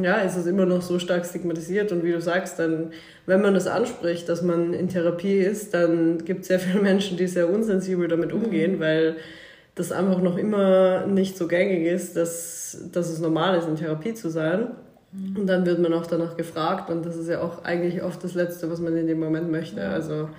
ja, 0.00 0.16
ist 0.16 0.36
es 0.36 0.46
immer 0.46 0.66
noch 0.66 0.82
so 0.82 0.98
stark 0.98 1.24
stigmatisiert 1.24 1.92
und 1.92 2.02
wie 2.02 2.12
du 2.12 2.20
sagst, 2.20 2.58
dann, 2.58 2.90
wenn 3.26 3.40
man 3.40 3.54
das 3.54 3.68
anspricht, 3.68 4.28
dass 4.28 4.42
man 4.42 4.74
in 4.74 4.88
Therapie 4.88 5.38
ist, 5.38 5.72
dann 5.72 6.24
gibt 6.24 6.42
es 6.42 6.48
sehr 6.48 6.58
viele 6.58 6.82
Menschen, 6.82 7.16
die 7.16 7.28
sehr 7.28 7.48
unsensibel 7.48 8.08
damit 8.08 8.32
umgehen, 8.32 8.76
mhm. 8.76 8.80
weil 8.80 9.16
das 9.76 9.92
einfach 9.92 10.20
noch 10.20 10.36
immer 10.36 11.06
nicht 11.06 11.36
so 11.36 11.46
gängig 11.46 11.86
ist, 11.86 12.16
dass, 12.16 12.88
dass 12.92 13.10
es 13.10 13.20
normal 13.20 13.56
ist, 13.58 13.68
in 13.68 13.76
Therapie 13.76 14.14
zu 14.14 14.30
sein. 14.30 14.70
Mhm. 15.12 15.36
Und 15.36 15.46
dann 15.46 15.64
wird 15.66 15.78
man 15.78 15.92
auch 15.92 16.06
danach 16.06 16.36
gefragt 16.36 16.90
und 16.90 17.06
das 17.06 17.14
ist 17.14 17.28
ja 17.28 17.40
auch 17.40 17.62
eigentlich 17.62 18.02
oft 18.02 18.24
das 18.24 18.34
Letzte, 18.34 18.70
was 18.70 18.80
man 18.80 18.96
in 18.96 19.06
dem 19.06 19.20
Moment 19.20 19.52
möchte. 19.52 19.86
Also 19.86 20.30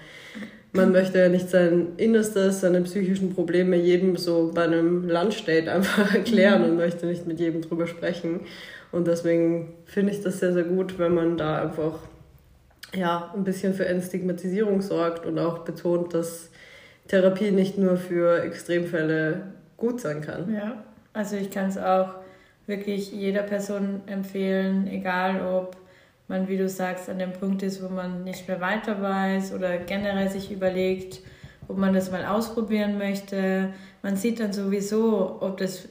man 0.73 0.91
möchte 0.91 1.19
ja 1.19 1.29
nicht 1.29 1.49
sein 1.49 1.89
Innerstes, 1.97 2.61
seine 2.61 2.81
psychischen 2.81 3.33
Probleme 3.33 3.77
jedem 3.77 4.17
so 4.17 4.51
bei 4.53 4.63
einem 4.63 5.07
Lunch-Date 5.07 5.69
einfach 5.69 6.13
erklären 6.15 6.63
mhm. 6.63 6.71
und 6.71 6.77
möchte 6.77 7.05
nicht 7.05 7.27
mit 7.27 7.39
jedem 7.39 7.61
drüber 7.61 7.85
sprechen. 7.85 8.41
Und 8.91 9.05
deswegen 9.05 9.75
finde 9.85 10.13
ich 10.13 10.21
das 10.21 10.39
sehr, 10.39 10.53
sehr 10.53 10.63
gut, 10.63 10.97
wenn 10.97 11.13
man 11.13 11.37
da 11.37 11.61
einfach 11.61 11.99
ja, 12.95 13.31
ein 13.35 13.43
bisschen 13.43 13.75
für 13.75 13.85
Entstigmatisierung 13.85 14.81
sorgt 14.81 15.27
und 15.27 15.37
auch 15.37 15.59
betont, 15.59 16.15
dass 16.15 16.49
Therapie 17.07 17.51
nicht 17.51 17.77
nur 17.77 17.97
für 17.97 18.41
Extremfälle 18.43 19.41
gut 19.77 20.01
sein 20.01 20.21
kann. 20.21 20.53
Ja, 20.53 20.83
also 21.13 21.35
ich 21.35 21.51
kann 21.51 21.69
es 21.69 21.77
auch 21.77 22.15
wirklich 22.65 23.11
jeder 23.11 23.43
Person 23.43 24.01
empfehlen, 24.07 24.87
egal 24.87 25.41
ob 25.41 25.77
man, 26.27 26.47
wie 26.47 26.57
du 26.57 26.67
sagst, 26.67 27.09
an 27.09 27.19
dem 27.19 27.33
Punkt 27.33 27.63
ist, 27.63 27.81
wo 27.81 27.87
man 27.87 28.23
nicht 28.23 28.47
mehr 28.47 28.59
weiter 28.59 29.01
weiß 29.01 29.53
oder 29.53 29.77
generell 29.77 30.29
sich 30.29 30.51
überlegt, 30.51 31.21
ob 31.69 31.77
man 31.77 31.93
das 31.93 32.11
mal 32.11 32.25
ausprobieren 32.25 32.97
möchte. 32.97 33.69
Man 34.01 34.17
sieht 34.17 34.39
dann 34.39 34.51
sowieso, 34.51 35.37
ob 35.41 35.57
das 35.57 35.87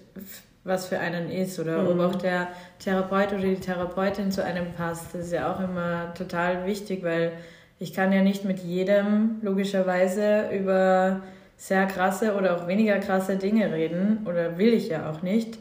was 0.64 0.86
für 0.86 0.98
einen 0.98 1.30
ist 1.30 1.58
oder 1.60 1.78
mhm. 1.82 2.00
ob 2.00 2.10
auch 2.10 2.14
der 2.16 2.48
Therapeut 2.80 3.32
oder 3.32 3.42
die 3.42 3.60
Therapeutin 3.60 4.32
zu 4.32 4.44
einem 4.44 4.72
passt. 4.72 5.14
Das 5.14 5.26
ist 5.26 5.32
ja 5.32 5.52
auch 5.52 5.60
immer 5.60 6.12
total 6.14 6.66
wichtig, 6.66 7.04
weil 7.04 7.32
ich 7.78 7.92
kann 7.92 8.12
ja 8.12 8.22
nicht 8.22 8.44
mit 8.44 8.60
jedem 8.60 9.36
logischerweise 9.42 10.48
über 10.50 11.20
sehr 11.56 11.86
krasse 11.86 12.34
oder 12.34 12.56
auch 12.56 12.66
weniger 12.66 12.98
krasse 12.98 13.36
Dinge 13.36 13.72
reden 13.72 14.26
oder 14.26 14.58
will 14.58 14.72
ich 14.72 14.88
ja 14.88 15.10
auch 15.10 15.22
nicht. 15.22 15.58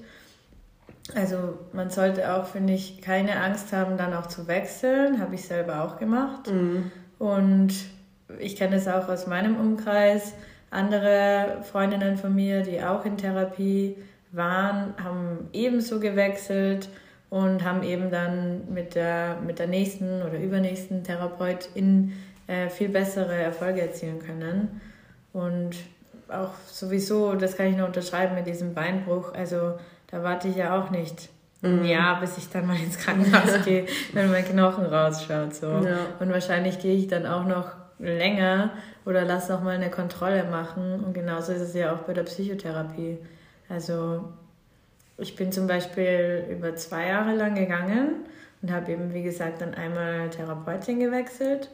Also 1.14 1.60
man 1.72 1.90
sollte 1.90 2.34
auch, 2.34 2.46
finde 2.46 2.74
ich, 2.74 3.02
keine 3.02 3.40
Angst 3.42 3.72
haben, 3.72 3.98
dann 3.98 4.14
auch 4.14 4.26
zu 4.26 4.48
wechseln. 4.48 5.20
Habe 5.20 5.36
ich 5.36 5.46
selber 5.46 5.84
auch 5.84 6.00
gemacht. 6.00 6.52
Mhm. 6.52 6.92
Und 7.20 7.74
ich 8.40 8.56
kenne 8.56 8.78
es 8.78 8.88
auch 8.88 9.08
aus 9.08 9.28
meinem 9.28 9.58
Umkreis. 9.58 10.34
Andere 10.72 11.60
Freundinnen 11.72 12.18
von 12.18 12.34
mir, 12.34 12.64
die 12.64 12.82
auch 12.82 13.06
in 13.06 13.18
Therapie 13.18 13.96
waren, 14.32 14.96
haben 15.02 15.50
ebenso 15.54 16.00
gewechselt 16.00 16.90
und 17.30 17.64
haben 17.64 17.84
eben 17.84 18.12
dann 18.12 18.74
mit 18.74 18.96
der, 18.96 19.38
mit 19.46 19.60
der 19.60 19.68
nächsten 19.68 20.22
oder 20.22 20.40
übernächsten 20.40 21.04
Therapeutin 21.04 22.14
äh, 22.48 22.70
viel 22.70 22.90
bessere 22.90 23.36
Erfolge 23.36 23.82
erzielen 23.82 24.20
können. 24.20 24.82
Und 25.34 25.76
auch 26.30 26.52
sowieso, 26.68 27.34
das 27.36 27.58
kann 27.58 27.68
ich 27.68 27.78
nur 27.78 27.88
unterschreiben 27.88 28.36
mit 28.36 28.48
diesem 28.48 28.74
Beinbruch. 28.74 29.34
Also 29.34 29.74
da 30.08 30.24
warte 30.24 30.48
ich 30.48 30.56
ja 30.56 30.80
auch 30.80 30.92
nicht 30.92 31.30
ein 31.62 31.80
mhm. 31.80 31.86
Jahr, 31.86 32.20
bis 32.20 32.38
ich 32.38 32.50
dann 32.50 32.68
mal 32.68 32.78
ins 32.78 32.98
Krankenhaus 32.98 33.62
gehe, 33.66 33.86
wenn 34.14 34.32
mein 34.32 34.46
Knochen 34.46 34.86
rausschaut. 34.86 35.56
So. 35.56 35.68
Ja. 35.68 35.98
Und 36.20 36.32
wahrscheinlich 36.32 36.80
gehe 36.80 36.96
ich 36.96 37.08
dann 37.08 37.26
auch 37.26 37.46
noch 37.46 37.72
länger 38.00 38.72
oder 39.06 39.24
lasse 39.24 39.54
noch 39.54 39.64
mal 39.64 39.76
eine 39.76 39.90
Kontrolle 39.90 40.46
machen. 40.46 41.04
Und 41.04 41.14
genauso 41.14 41.54
ist 41.54 41.62
es 41.62 41.74
ja 41.74 41.94
auch 41.94 42.00
bei 42.00 42.14
der 42.14 42.24
Psychotherapie. 42.24 43.18
Also 43.70 44.26
ich 45.18 45.36
bin 45.36 45.52
zum 45.52 45.68
Beispiel 45.68 46.46
über 46.50 46.76
zwei 46.76 47.08
Jahre 47.08 47.34
lang 47.34 47.56
gegangen 47.56 48.26
und 48.62 48.72
habe 48.72 48.92
eben, 48.92 49.14
wie 49.14 49.24
gesagt, 49.24 49.62
dann 49.62 49.74
einmal 49.74 50.30
Therapeutin 50.30 51.00
gewechselt. 51.00 51.70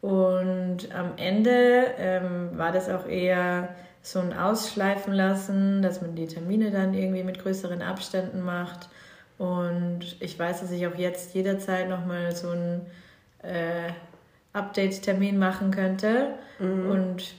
Und 0.00 0.94
am 0.94 1.12
Ende 1.16 1.86
ähm, 1.98 2.50
war 2.58 2.72
das 2.72 2.90
auch 2.90 3.06
eher 3.08 3.70
so 4.02 4.18
ein 4.18 4.36
Ausschleifen 4.36 5.14
lassen, 5.14 5.80
dass 5.80 6.02
man 6.02 6.14
die 6.14 6.26
Termine 6.26 6.70
dann 6.70 6.92
irgendwie 6.92 7.22
mit 7.22 7.38
größeren 7.38 7.80
Abständen 7.80 8.42
macht. 8.42 8.90
Und 9.38 10.16
ich 10.20 10.38
weiß, 10.38 10.60
dass 10.60 10.70
ich 10.70 10.86
auch 10.86 10.94
jetzt 10.96 11.34
jederzeit 11.34 11.88
nochmal 11.88 12.36
so 12.36 12.50
einen 12.50 12.82
äh, 13.42 13.92
Update-Termin 14.52 15.38
machen 15.38 15.70
könnte. 15.70 16.34
Mhm. 16.58 16.90
Und 16.90 17.34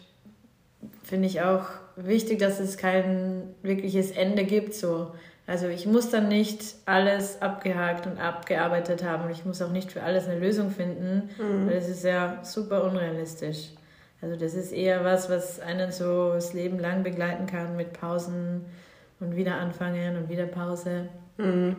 finde 1.03 1.27
ich 1.27 1.41
auch 1.41 1.65
wichtig, 1.95 2.39
dass 2.39 2.59
es 2.59 2.77
kein 2.77 3.53
wirkliches 3.61 4.11
Ende 4.11 4.43
gibt. 4.43 4.73
So. 4.73 5.11
Also 5.47 5.67
ich 5.67 5.85
muss 5.85 6.09
dann 6.09 6.27
nicht 6.27 6.75
alles 6.85 7.41
abgehakt 7.41 8.07
und 8.07 8.19
abgearbeitet 8.19 9.03
haben. 9.03 9.29
Ich 9.29 9.45
muss 9.45 9.61
auch 9.61 9.71
nicht 9.71 9.91
für 9.91 10.01
alles 10.01 10.27
eine 10.27 10.39
Lösung 10.39 10.71
finden, 10.71 11.29
mhm. 11.37 11.67
weil 11.67 11.75
das 11.75 11.87
ist 11.87 12.03
ja 12.03 12.39
super 12.43 12.83
unrealistisch. 12.83 13.69
Also 14.21 14.35
das 14.37 14.55
ist 14.55 14.71
eher 14.71 15.03
was, 15.03 15.29
was 15.29 15.59
einen 15.59 15.91
so 15.91 16.33
das 16.33 16.53
Leben 16.53 16.79
lang 16.79 17.03
begleiten 17.03 17.45
kann 17.45 17.75
mit 17.75 17.93
Pausen 17.93 18.65
und 19.19 19.35
wieder 19.35 19.55
anfangen 19.55 20.17
und 20.17 20.29
wieder 20.29 20.47
Pause. 20.47 21.09
Mhm. 21.37 21.75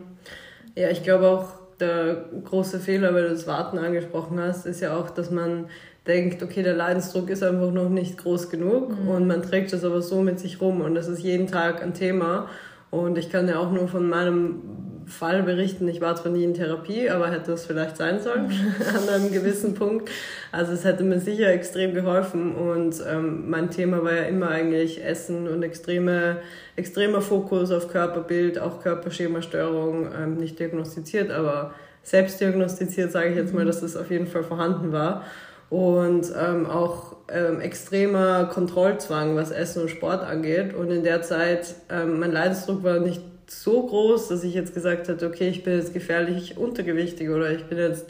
Ja, 0.75 0.89
ich 0.89 1.03
glaube 1.03 1.27
auch, 1.27 1.49
der 1.79 2.25
große 2.45 2.79
Fehler, 2.79 3.13
weil 3.13 3.23
du 3.23 3.29
das 3.29 3.47
Warten 3.47 3.77
angesprochen 3.77 4.39
hast, 4.39 4.65
ist 4.65 4.81
ja 4.81 4.95
auch, 4.97 5.09
dass 5.09 5.29
man 5.29 5.67
denkt, 6.07 6.41
okay, 6.41 6.63
der 6.63 6.73
Leidensdruck 6.73 7.29
ist 7.29 7.43
einfach 7.43 7.71
noch 7.71 7.89
nicht 7.89 8.17
groß 8.17 8.49
genug 8.49 8.97
mhm. 8.97 9.09
und 9.09 9.27
man 9.27 9.41
trägt 9.43 9.73
das 9.73 9.83
aber 9.83 10.01
so 10.01 10.21
mit 10.21 10.39
sich 10.39 10.61
rum 10.61 10.81
und 10.81 10.95
das 10.95 11.07
ist 11.07 11.21
jeden 11.21 11.47
Tag 11.47 11.83
ein 11.83 11.93
Thema. 11.93 12.47
Und 12.89 13.17
ich 13.17 13.29
kann 13.29 13.47
ja 13.47 13.59
auch 13.59 13.71
nur 13.71 13.87
von 13.87 14.07
meinem 14.07 14.61
Fall 15.07 15.43
berichten. 15.43 15.87
Ich 15.87 16.01
war 16.01 16.15
zwar 16.15 16.31
nie 16.31 16.43
in 16.43 16.53
Therapie, 16.53 17.09
aber 17.09 17.31
hätte 17.31 17.53
es 17.53 17.65
vielleicht 17.65 17.97
sein 17.97 18.19
sollen 18.21 18.45
an 18.95 19.09
einem 19.09 19.31
gewissen 19.31 19.73
Punkt. 19.73 20.09
Also 20.51 20.73
es 20.73 20.83
hätte 20.83 21.03
mir 21.03 21.19
sicher 21.19 21.49
extrem 21.49 21.93
geholfen. 21.93 22.55
Und 22.55 23.01
ähm, 23.09 23.49
mein 23.49 23.71
Thema 23.71 24.03
war 24.03 24.13
ja 24.13 24.23
immer 24.23 24.49
eigentlich 24.49 25.03
Essen 25.03 25.47
und 25.47 25.63
extreme, 25.63 26.37
extremer 26.75 27.21
Fokus 27.21 27.71
auf 27.71 27.89
Körperbild, 27.89 28.59
auch 28.59 28.81
Körperschemastörung, 28.81 30.09
ähm, 30.17 30.35
nicht 30.35 30.59
diagnostiziert, 30.59 31.31
aber 31.31 31.73
selbst 32.03 32.39
diagnostiziert, 32.39 33.11
sage 33.11 33.29
ich 33.29 33.35
jetzt 33.35 33.53
mal, 33.53 33.65
dass 33.65 33.81
das 33.81 33.97
auf 33.97 34.11
jeden 34.11 34.27
Fall 34.27 34.43
vorhanden 34.43 34.91
war. 34.91 35.23
Und 35.69 36.31
ähm, 36.39 36.65
auch 36.65 37.17
ähm, 37.29 37.59
extremer 37.59 38.45
Kontrollzwang, 38.45 39.35
was 39.35 39.51
Essen 39.51 39.81
und 39.83 39.89
Sport 39.89 40.23
angeht. 40.23 40.73
Und 40.73 40.91
in 40.91 41.03
der 41.03 41.21
Zeit, 41.21 41.75
ähm, 41.89 42.19
mein 42.19 42.31
Leidensdruck 42.31 42.83
war 42.83 42.99
nicht 42.99 43.21
so 43.47 43.85
groß, 43.85 44.29
dass 44.29 44.43
ich 44.43 44.53
jetzt 44.53 44.73
gesagt 44.73 45.07
hätte, 45.07 45.27
okay, 45.27 45.49
ich 45.49 45.63
bin 45.63 45.77
jetzt 45.77 45.93
gefährlich 45.93 46.57
untergewichtig 46.57 47.29
oder 47.29 47.51
ich 47.51 47.65
bin 47.65 47.77
jetzt 47.77 48.07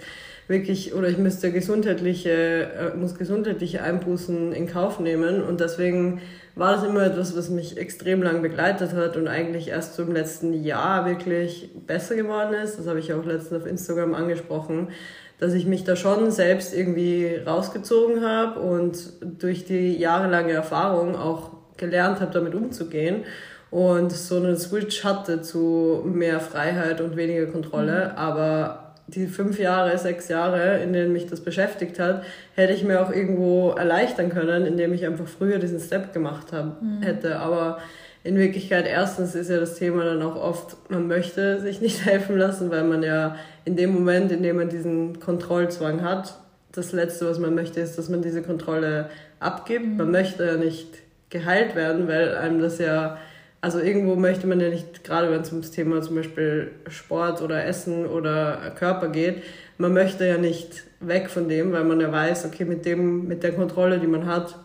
wirklich 0.48 0.94
oder 0.94 1.10
ich 1.10 1.18
müsste 1.18 1.52
gesundheitliche, 1.52 2.32
äh, 2.32 2.96
muss 2.96 3.16
gesundheitliche 3.16 3.82
Einbußen 3.82 4.54
in 4.54 4.68
Kauf 4.68 5.00
nehmen. 5.00 5.44
Und 5.44 5.60
deswegen 5.60 6.22
war 6.56 6.74
das 6.74 6.84
immer 6.84 7.06
etwas, 7.06 7.36
was 7.38 7.50
mich 7.50 7.78
extrem 7.78 8.24
lang 8.24 8.42
begleitet 8.42 8.94
hat 8.94 9.18
und 9.18 9.28
eigentlich 9.28 9.68
erst 9.70 9.96
so 9.96 10.04
im 10.04 10.14
letzten 10.14 10.54
Jahr 10.54 11.06
wirklich 11.06 11.70
besser 11.86 12.16
geworden 12.16 12.54
ist. 12.54 12.80
Das 12.80 12.88
habe 12.88 13.00
ich 13.00 13.14
auch 13.14 13.26
letztens 13.26 13.62
auf 13.62 13.68
Instagram 13.68 14.16
angesprochen, 14.16 14.90
dass 15.40 15.54
ich 15.54 15.66
mich 15.66 15.84
da 15.84 15.96
schon 15.96 16.32
selbst 16.32 16.74
irgendwie 16.74 17.36
rausgezogen 17.46 18.26
habe 18.26 18.60
und 18.60 18.98
durch 19.22 19.66
die 19.66 19.96
jahrelange 19.98 20.54
Erfahrung 20.54 21.16
auch 21.16 21.52
gelernt 21.78 22.20
habe, 22.22 22.34
damit 22.34 22.56
umzugehen 22.56 23.24
und 23.70 24.12
so 24.12 24.38
einen 24.38 24.58
Switch 24.58 25.04
hatte 25.04 25.42
zu 25.42 26.02
mehr 26.06 26.40
Freiheit 26.40 27.02
und 27.02 27.16
weniger 27.16 27.48
Kontrolle. 27.48 28.12
Mhm. 28.12 28.18
Aber 28.18 28.94
die 29.08 29.28
fünf 29.28 29.60
Jahre, 29.60 29.98
sechs 29.98 30.28
Jahre, 30.28 30.80
in 30.80 30.94
denen 30.94 31.14
mich 31.14 31.28
das 31.28 31.42
beschäftigt 31.42 32.00
hat, 32.00 32.24
hätte 32.56 32.74
ich 32.74 32.84
mir 32.84 33.02
auch 33.02 33.12
irgendwo 33.12 33.72
erleichtern 33.72 34.30
können, 34.30 34.66
indem 34.66 34.94
ich 34.94 35.06
einfach 35.06 35.28
früher 35.28 35.60
diesen 35.60 35.80
Step 35.80 36.14
gemacht 36.14 36.52
haben, 36.52 36.74
mhm. 36.82 37.04
hätte. 37.04 37.40
Aber 37.40 37.80
in 38.28 38.38
Wirklichkeit, 38.38 38.86
erstens 38.86 39.36
ist 39.36 39.50
ja 39.50 39.58
das 39.58 39.76
Thema 39.76 40.04
dann 40.04 40.22
auch 40.22 40.36
oft, 40.36 40.76
man 40.90 41.08
möchte 41.08 41.62
sich 41.62 41.80
nicht 41.80 42.06
helfen 42.06 42.38
lassen, 42.38 42.70
weil 42.70 42.84
man 42.84 43.02
ja 43.02 43.38
in 43.66 43.76
dem 43.76 43.94
Moment, 43.94 44.32
in 44.32 44.44
dem 44.44 44.58
man 44.58 44.70
diesen 44.70 45.20
Kontrollzwang 45.20 46.02
hat, 46.02 46.38
das 46.74 46.92
Letzte, 46.92 47.28
was 47.30 47.40
man 47.40 47.56
möchte, 47.56 47.80
ist, 47.80 47.98
dass 47.98 48.10
man 48.10 48.22
diese 48.22 48.42
Kontrolle 48.42 49.10
abgibt. 49.40 49.86
Mhm. 49.86 49.98
Man 49.98 50.12
möchte 50.12 50.46
ja 50.46 50.58
nicht 50.58 50.90
geheilt 51.30 51.76
werden, 51.76 52.08
weil 52.08 52.36
einem 52.36 52.62
das 52.62 52.80
ja 52.80 53.18
also 53.60 53.80
irgendwo 53.80 54.16
möchte 54.16 54.46
man 54.46 54.60
ja 54.60 54.70
nicht, 54.70 55.04
gerade 55.04 55.32
wenn 55.32 55.42
es 55.42 55.52
ums 55.52 55.72
Thema 55.72 56.02
zum 56.02 56.16
Beispiel 56.16 56.72
Sport 56.88 57.42
oder 57.42 57.66
Essen 57.66 58.06
oder 58.06 58.72
Körper 58.76 59.10
geht, 59.10 59.42
man 59.78 59.94
möchte 59.94 60.28
ja 60.28 60.38
nicht 60.38 60.84
weg 61.00 61.30
von 61.30 61.50
dem, 61.50 61.72
weil 61.72 61.84
man 61.84 62.00
ja 62.00 62.12
weiß, 62.12 62.46
okay, 62.46 62.66
mit 62.66 62.86
dem, 62.86 63.28
mit 63.28 63.44
der 63.44 63.54
Kontrolle, 63.54 64.00
die 64.00 64.08
man 64.08 64.26
hat, 64.28 64.56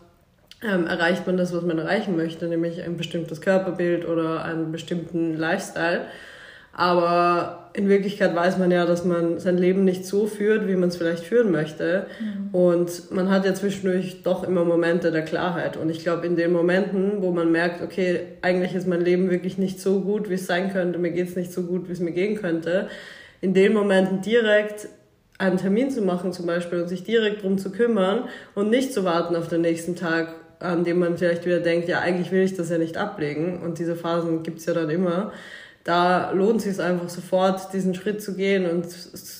ähm, 0.65 0.87
erreicht 0.87 1.27
man 1.27 1.37
das, 1.37 1.53
was 1.53 1.63
man 1.63 1.77
erreichen 1.77 2.15
möchte, 2.15 2.47
nämlich 2.47 2.81
ein 2.81 2.97
bestimmtes 2.97 3.41
Körperbild 3.41 4.07
oder 4.07 4.43
einen 4.43 4.71
bestimmten 4.71 5.37
Lifestyle. 5.37 6.05
Aber 6.75 7.69
in 7.73 7.87
Wirklichkeit 7.87 8.35
weiß 8.35 8.57
man 8.57 8.71
ja, 8.71 8.85
dass 8.87 9.05
man 9.05 9.39
sein 9.39 9.59
Leben 9.59 9.83
nicht 9.85 10.07
so 10.07 10.25
führt, 10.25 10.67
wie 10.67 10.75
man 10.75 10.89
es 10.89 10.97
vielleicht 10.97 11.23
führen 11.23 11.51
möchte. 11.51 12.07
Mhm. 12.19 12.49
Und 12.51 13.11
man 13.11 13.29
hat 13.29 13.45
ja 13.45 13.53
zwischendurch 13.53 14.23
doch 14.23 14.43
immer 14.43 14.65
Momente 14.65 15.11
der 15.11 15.21
Klarheit. 15.21 15.77
Und 15.77 15.91
ich 15.91 15.99
glaube, 15.99 16.25
in 16.25 16.35
den 16.35 16.51
Momenten, 16.51 17.21
wo 17.21 17.29
man 17.29 17.51
merkt, 17.51 17.83
okay, 17.83 18.21
eigentlich 18.41 18.73
ist 18.73 18.87
mein 18.87 19.01
Leben 19.01 19.29
wirklich 19.29 19.59
nicht 19.59 19.79
so 19.79 20.01
gut, 20.01 20.31
wie 20.31 20.35
es 20.35 20.47
sein 20.47 20.73
könnte, 20.73 20.97
mir 20.97 21.11
geht 21.11 21.29
es 21.29 21.35
nicht 21.35 21.53
so 21.53 21.61
gut, 21.61 21.89
wie 21.89 21.93
es 21.93 21.99
mir 21.99 22.11
gehen 22.11 22.41
könnte, 22.41 22.87
in 23.39 23.53
den 23.53 23.73
Momenten 23.73 24.21
direkt 24.21 24.87
einen 25.37 25.57
Termin 25.57 25.91
zu 25.91 26.01
machen 26.01 26.33
zum 26.33 26.45
Beispiel 26.47 26.81
und 26.81 26.87
sich 26.87 27.03
direkt 27.03 27.43
drum 27.43 27.57
zu 27.57 27.71
kümmern 27.71 28.29
und 28.55 28.69
nicht 28.69 28.93
zu 28.93 29.03
warten 29.03 29.35
auf 29.35 29.47
den 29.47 29.61
nächsten 29.61 29.95
Tag, 29.95 30.33
an 30.63 30.83
dem 30.83 30.99
man 30.99 31.17
vielleicht 31.17 31.45
wieder 31.45 31.59
denkt, 31.59 31.87
ja, 31.87 31.99
eigentlich 31.99 32.31
will 32.31 32.41
ich 32.41 32.55
das 32.55 32.69
ja 32.69 32.77
nicht 32.77 32.97
ablegen. 32.97 33.61
Und 33.61 33.79
diese 33.79 33.95
Phasen 33.95 34.43
gibt's 34.43 34.65
ja 34.65 34.73
dann 34.73 34.89
immer 34.89 35.31
da 35.83 36.31
lohnt 36.31 36.61
sich 36.61 36.71
es 36.71 36.79
einfach 36.79 37.09
sofort, 37.09 37.73
diesen 37.73 37.93
Schritt 37.93 38.21
zu 38.21 38.35
gehen 38.35 38.65
und 38.65 38.87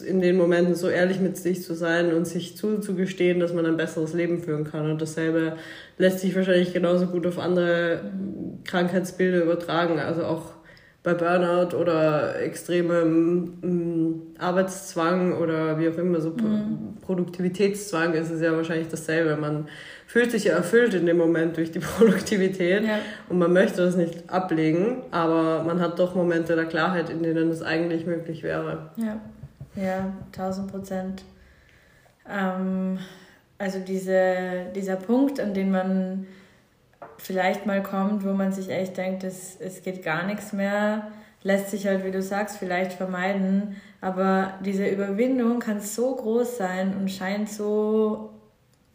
in 0.05 0.19
den 0.19 0.35
Momenten 0.35 0.75
so 0.75 0.89
ehrlich 0.89 1.21
mit 1.21 1.37
sich 1.37 1.63
zu 1.63 1.73
sein 1.73 2.13
und 2.13 2.27
sich 2.27 2.57
zuzugestehen, 2.57 3.39
dass 3.39 3.53
man 3.53 3.65
ein 3.65 3.77
besseres 3.77 4.13
Leben 4.13 4.39
führen 4.39 4.65
kann. 4.65 4.91
Und 4.91 5.01
dasselbe 5.01 5.55
lässt 5.97 6.19
sich 6.19 6.35
wahrscheinlich 6.35 6.73
genauso 6.73 7.07
gut 7.07 7.25
auf 7.25 7.39
andere 7.39 8.11
Krankheitsbilder 8.65 9.41
übertragen. 9.41 9.99
Also 9.99 10.25
auch 10.25 10.51
bei 11.01 11.13
Burnout 11.13 11.77
oder 11.77 12.39
extremem 12.41 13.53
mm, 13.61 14.35
Arbeitszwang 14.37 15.37
oder 15.37 15.79
wie 15.79 15.87
auch 15.87 15.97
immer, 15.97 16.19
so 16.19 16.31
mhm. 16.31 16.97
Produktivitätszwang 17.01 18.13
ist 18.13 18.31
es 18.31 18.41
ja 18.41 18.53
wahrscheinlich 18.55 18.89
dasselbe. 18.89 19.37
Man 19.37 19.67
fühlt 20.13 20.29
sich 20.29 20.43
ja 20.43 20.53
erfüllt 20.53 20.93
in 20.93 21.07
dem 21.07 21.17
Moment 21.17 21.57
durch 21.57 21.71
die 21.71 21.79
Produktivität 21.97 22.83
ja. 22.83 22.99
und 23.29 23.39
man 23.39 23.51
möchte 23.51 23.83
das 23.83 23.95
nicht 23.95 24.29
ablegen, 24.29 25.01
aber 25.09 25.63
man 25.63 25.79
hat 25.79 25.97
doch 25.97 26.13
Momente 26.13 26.55
der 26.55 26.65
Klarheit, 26.65 27.09
in 27.09 27.23
denen 27.23 27.49
es 27.49 27.63
eigentlich 27.63 28.05
möglich 28.05 28.43
wäre. 28.43 28.91
Ja. 28.95 29.19
Ja, 29.75 30.13
1000 30.33 30.71
Prozent. 30.71 31.23
Ähm, 32.29 32.99
also 33.57 33.79
diese, 33.79 34.67
dieser 34.75 34.97
Punkt, 34.97 35.39
an 35.39 35.55
den 35.55 35.71
man 35.71 36.27
vielleicht 37.17 37.65
mal 37.65 37.81
kommt, 37.81 38.23
wo 38.23 38.33
man 38.33 38.51
sich 38.51 38.69
echt 38.69 38.97
denkt, 38.97 39.23
es, 39.23 39.57
es 39.59 39.81
geht 39.81 40.03
gar 40.03 40.27
nichts 40.27 40.53
mehr, 40.53 41.07
lässt 41.41 41.71
sich 41.71 41.87
halt, 41.87 42.05
wie 42.05 42.11
du 42.11 42.21
sagst, 42.21 42.57
vielleicht 42.57 42.93
vermeiden. 42.93 43.77
Aber 43.99 44.53
diese 44.63 44.85
Überwindung 44.85 45.57
kann 45.57 45.81
so 45.81 46.15
groß 46.15 46.57
sein 46.57 46.95
und 46.95 47.09
scheint 47.09 47.49
so 47.49 48.32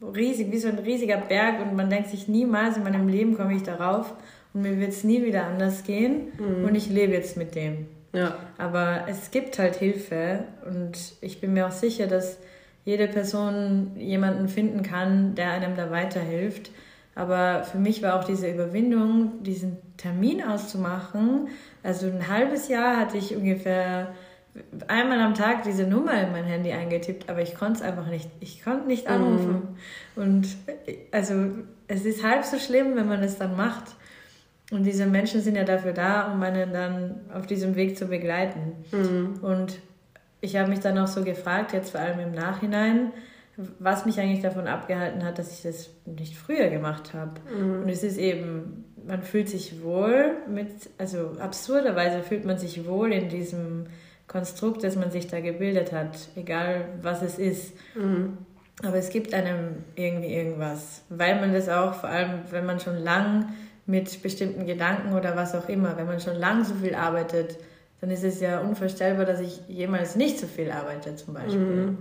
riesig, 0.03 0.53
wie 0.53 0.59
so 0.59 0.69
ein 0.69 0.79
riesiger 0.79 1.17
Berg 1.17 1.61
und 1.61 1.75
man 1.75 1.91
denkt 1.91 2.09
sich 2.09 2.29
niemals 2.29 2.77
in 2.77 2.85
meinem 2.85 3.09
Leben 3.09 3.37
komme 3.37 3.55
ich 3.55 3.63
darauf 3.63 4.15
und 4.55 4.63
mir 4.63 4.79
wird 4.79 4.91
es 4.91 5.05
nie 5.05 5.25
wieder 5.25 5.45
anders 5.45 5.85
gehen 5.85 6.33
mhm. 6.39 6.65
und 6.65 6.75
ich 6.75 6.89
lebe 6.89 7.13
jetzt 7.13 7.37
mit 7.37 7.55
dem. 7.55 7.87
Ja. 8.13 8.37
Aber 8.57 9.05
es 9.09 9.31
gibt 9.31 9.59
halt 9.59 9.77
Hilfe 9.77 10.45
und 10.67 11.15
ich 11.21 11.41
bin 11.41 11.53
mir 11.53 11.67
auch 11.67 11.73
sicher, 11.73 12.07
dass 12.07 12.39
jede 12.85 13.07
Person 13.07 13.93
jemanden 13.97 14.49
finden 14.49 14.83
kann, 14.83 15.35
der 15.35 15.51
einem 15.51 15.77
da 15.77 15.91
weiterhilft. 15.91 16.71
Aber 17.15 17.65
für 17.65 17.79
mich 17.79 18.03
war 18.03 18.19
auch 18.19 18.25
diese 18.25 18.49
Überwindung, 18.49 19.43
diesen 19.43 19.77
Termin 19.97 20.43
auszumachen. 20.43 21.49
Also 21.83 22.07
ein 22.07 22.29
halbes 22.29 22.69
Jahr 22.69 22.97
hatte 22.97 23.19
ich 23.19 23.37
ungefähr 23.37 24.15
einmal 24.87 25.21
am 25.21 25.35
Tag 25.35 25.63
diese 25.63 25.87
Nummer 25.87 26.21
in 26.21 26.33
mein 26.33 26.45
Handy 26.45 26.73
eingetippt, 26.73 27.29
aber 27.29 27.43
ich 27.43 27.55
konnte 27.55 27.81
es 27.81 27.83
einfach 27.83 28.07
nicht. 28.07 28.29
Ich 28.41 28.63
konnte 28.63 28.87
nicht 28.87 29.09
mhm. 29.09 29.15
anrufen. 29.15 29.77
Mhm. 30.17 30.23
Und 30.23 30.49
also 31.13 31.35
es 31.89 32.05
ist 32.05 32.25
halb 32.25 32.45
so 32.45 32.59
schlimm, 32.59 32.97
wenn 32.97 33.09
man 33.09 33.23
es 33.23 33.39
dann 33.39 33.57
macht. 33.57 33.85
Und 34.71 34.85
diese 34.85 35.07
Menschen 35.07 35.41
sind 35.41 35.57
ja 35.57 35.65
dafür 35.65 35.93
da, 35.93 36.33
um 36.33 36.43
einen 36.43 36.73
dann 36.73 37.21
auf 37.33 37.47
diesem 37.47 37.75
Weg 37.75 37.97
zu 37.97 38.07
begleiten. 38.07 38.73
Mhm. 38.93 39.39
Und 39.43 39.79
ich 40.41 40.57
habe 40.57 40.69
mich 40.69 40.81
dann 40.81 40.99
auch 40.99 41.07
so 41.07 41.25
gefragt, 41.25 41.73
jetzt 41.73 41.91
vor 41.91 42.01
allem 42.01 42.21
im 42.21 42.33
Nachhinein, 42.33 43.13
was 43.79 44.07
mich 44.07 44.21
eigentlich 44.21 44.43
davon 44.43 44.69
abgehalten 44.69 45.25
hat, 45.25 45.39
dass 45.39 45.53
ich 45.53 45.63
das 45.63 45.91
nicht 46.05 46.37
früher 46.37 46.69
gemacht 46.69 47.15
habe. 47.15 47.41
Mhm. 47.51 47.83
Und 47.83 47.89
es 47.89 48.03
ist 48.03 48.19
eben, 48.19 48.85
man 49.07 49.23
fühlt 49.23 49.49
sich 49.49 49.83
wohl 49.83 50.37
mit, 50.49 50.91
also 50.99 51.33
absurderweise 51.41 52.23
fühlt 52.23 52.45
man 52.45 52.59
sich 52.59 52.87
wohl 52.87 53.13
in 53.13 53.29
diesem 53.29 53.87
Konstrukt, 54.29 54.85
das 54.85 54.95
man 54.95 55.11
sich 55.11 55.27
da 55.27 55.41
gebildet 55.41 55.93
hat, 55.93 56.29
egal 56.37 56.85
was 57.03 57.23
es 57.23 57.39
ist. 57.39 57.73
Mhm. 57.97 58.39
Aber 58.85 58.97
es 58.97 59.11
gibt 59.11 59.35
einem 59.35 59.83
irgendwie 59.97 60.33
irgendwas, 60.33 61.03
weil 61.09 61.41
man 61.41 61.53
das 61.53 61.69
auch, 61.69 61.95
vor 61.95 62.09
allem 62.09 62.43
wenn 62.51 62.65
man 62.65 62.79
schon 62.79 62.99
lang 62.99 63.49
mit 63.87 64.23
bestimmten 64.23 64.67
Gedanken 64.67 65.15
oder 65.15 65.35
was 65.35 65.55
auch 65.55 65.69
immer, 65.69 65.97
wenn 65.97 66.07
man 66.07 66.21
schon 66.21 66.37
lang 66.37 66.65
so 66.65 66.75
viel 66.75 66.95
arbeitet, 66.95 67.59
dann 68.01 68.11
ist 68.11 68.23
es 68.23 68.41
ja 68.41 68.61
unvorstellbar, 68.61 69.25
dass 69.25 69.41
ich 69.41 69.61
jemals 69.67 70.15
nicht 70.15 70.39
so 70.39 70.47
viel 70.47 70.71
arbeite 70.71 71.17
zum 71.17 71.35
Beispiel. 71.35 71.59
Mhm. 71.59 71.99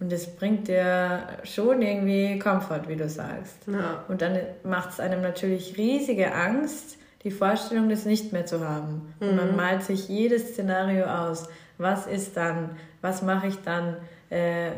Und 0.00 0.10
das 0.10 0.26
bringt 0.26 0.68
dir 0.68 1.28
schon 1.44 1.82
irgendwie 1.82 2.38
Komfort, 2.38 2.88
wie 2.88 2.96
du 2.96 3.08
sagst. 3.08 3.66
Ja. 3.66 4.04
Und 4.08 4.22
dann 4.22 4.38
macht 4.64 4.90
es 4.90 5.00
einem 5.00 5.22
natürlich 5.22 5.76
riesige 5.78 6.34
Angst, 6.34 6.98
die 7.22 7.30
Vorstellung, 7.30 7.88
das 7.88 8.06
nicht 8.06 8.32
mehr 8.32 8.46
zu 8.46 8.66
haben. 8.66 9.14
Mhm. 9.20 9.28
Und 9.28 9.36
man 9.36 9.50
mhm. 9.50 9.56
malt 9.56 9.82
sich 9.82 10.08
jedes 10.08 10.52
Szenario 10.52 11.04
aus. 11.04 11.48
Was 11.78 12.06
ist 12.06 12.36
dann? 12.36 12.70
Was 13.00 13.22
mache 13.22 13.48
ich 13.48 13.56
dann? 13.62 13.96
Äh, 14.30 14.70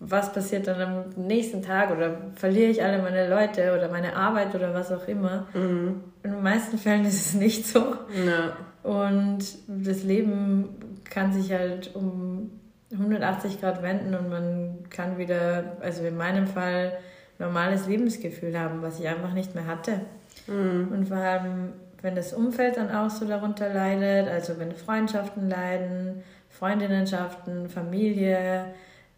was 0.00 0.32
passiert 0.32 0.66
dann 0.66 0.80
am 0.80 1.26
nächsten 1.26 1.62
Tag? 1.62 1.90
Oder 1.90 2.18
verliere 2.36 2.70
ich 2.70 2.82
alle 2.82 3.02
meine 3.02 3.28
Leute 3.28 3.74
oder 3.76 3.88
meine 3.88 4.14
Arbeit 4.14 4.54
oder 4.54 4.74
was 4.74 4.92
auch 4.92 5.08
immer? 5.08 5.46
Mhm. 5.54 6.02
In 6.22 6.30
den 6.32 6.42
meisten 6.42 6.78
Fällen 6.78 7.04
ist 7.04 7.26
es 7.26 7.34
nicht 7.34 7.66
so. 7.66 7.94
Ja. 8.26 8.56
Und 8.82 9.44
das 9.66 10.04
Leben 10.04 11.00
kann 11.04 11.32
sich 11.32 11.52
halt 11.52 11.94
um 11.94 12.50
180 12.92 13.60
Grad 13.60 13.82
wenden 13.82 14.14
und 14.14 14.30
man 14.30 14.78
kann 14.88 15.18
wieder, 15.18 15.76
also 15.80 16.04
in 16.04 16.16
meinem 16.16 16.46
Fall, 16.46 16.98
normales 17.38 17.86
Lebensgefühl 17.86 18.58
haben, 18.58 18.82
was 18.82 18.98
ich 18.98 19.06
einfach 19.06 19.32
nicht 19.32 19.54
mehr 19.54 19.66
hatte. 19.66 20.00
Mhm. 20.46 20.88
Und 20.92 21.08
vor 21.08 21.18
allem, 21.18 21.72
wenn 22.02 22.14
das 22.14 22.32
Umfeld 22.32 22.76
dann 22.76 22.90
auch 22.90 23.10
so 23.10 23.26
darunter 23.26 23.72
leidet, 23.72 24.28
also 24.28 24.58
wenn 24.58 24.72
Freundschaften 24.72 25.48
leiden, 25.48 26.22
Freundinnenschaften, 26.48 27.68
Familie 27.68 28.66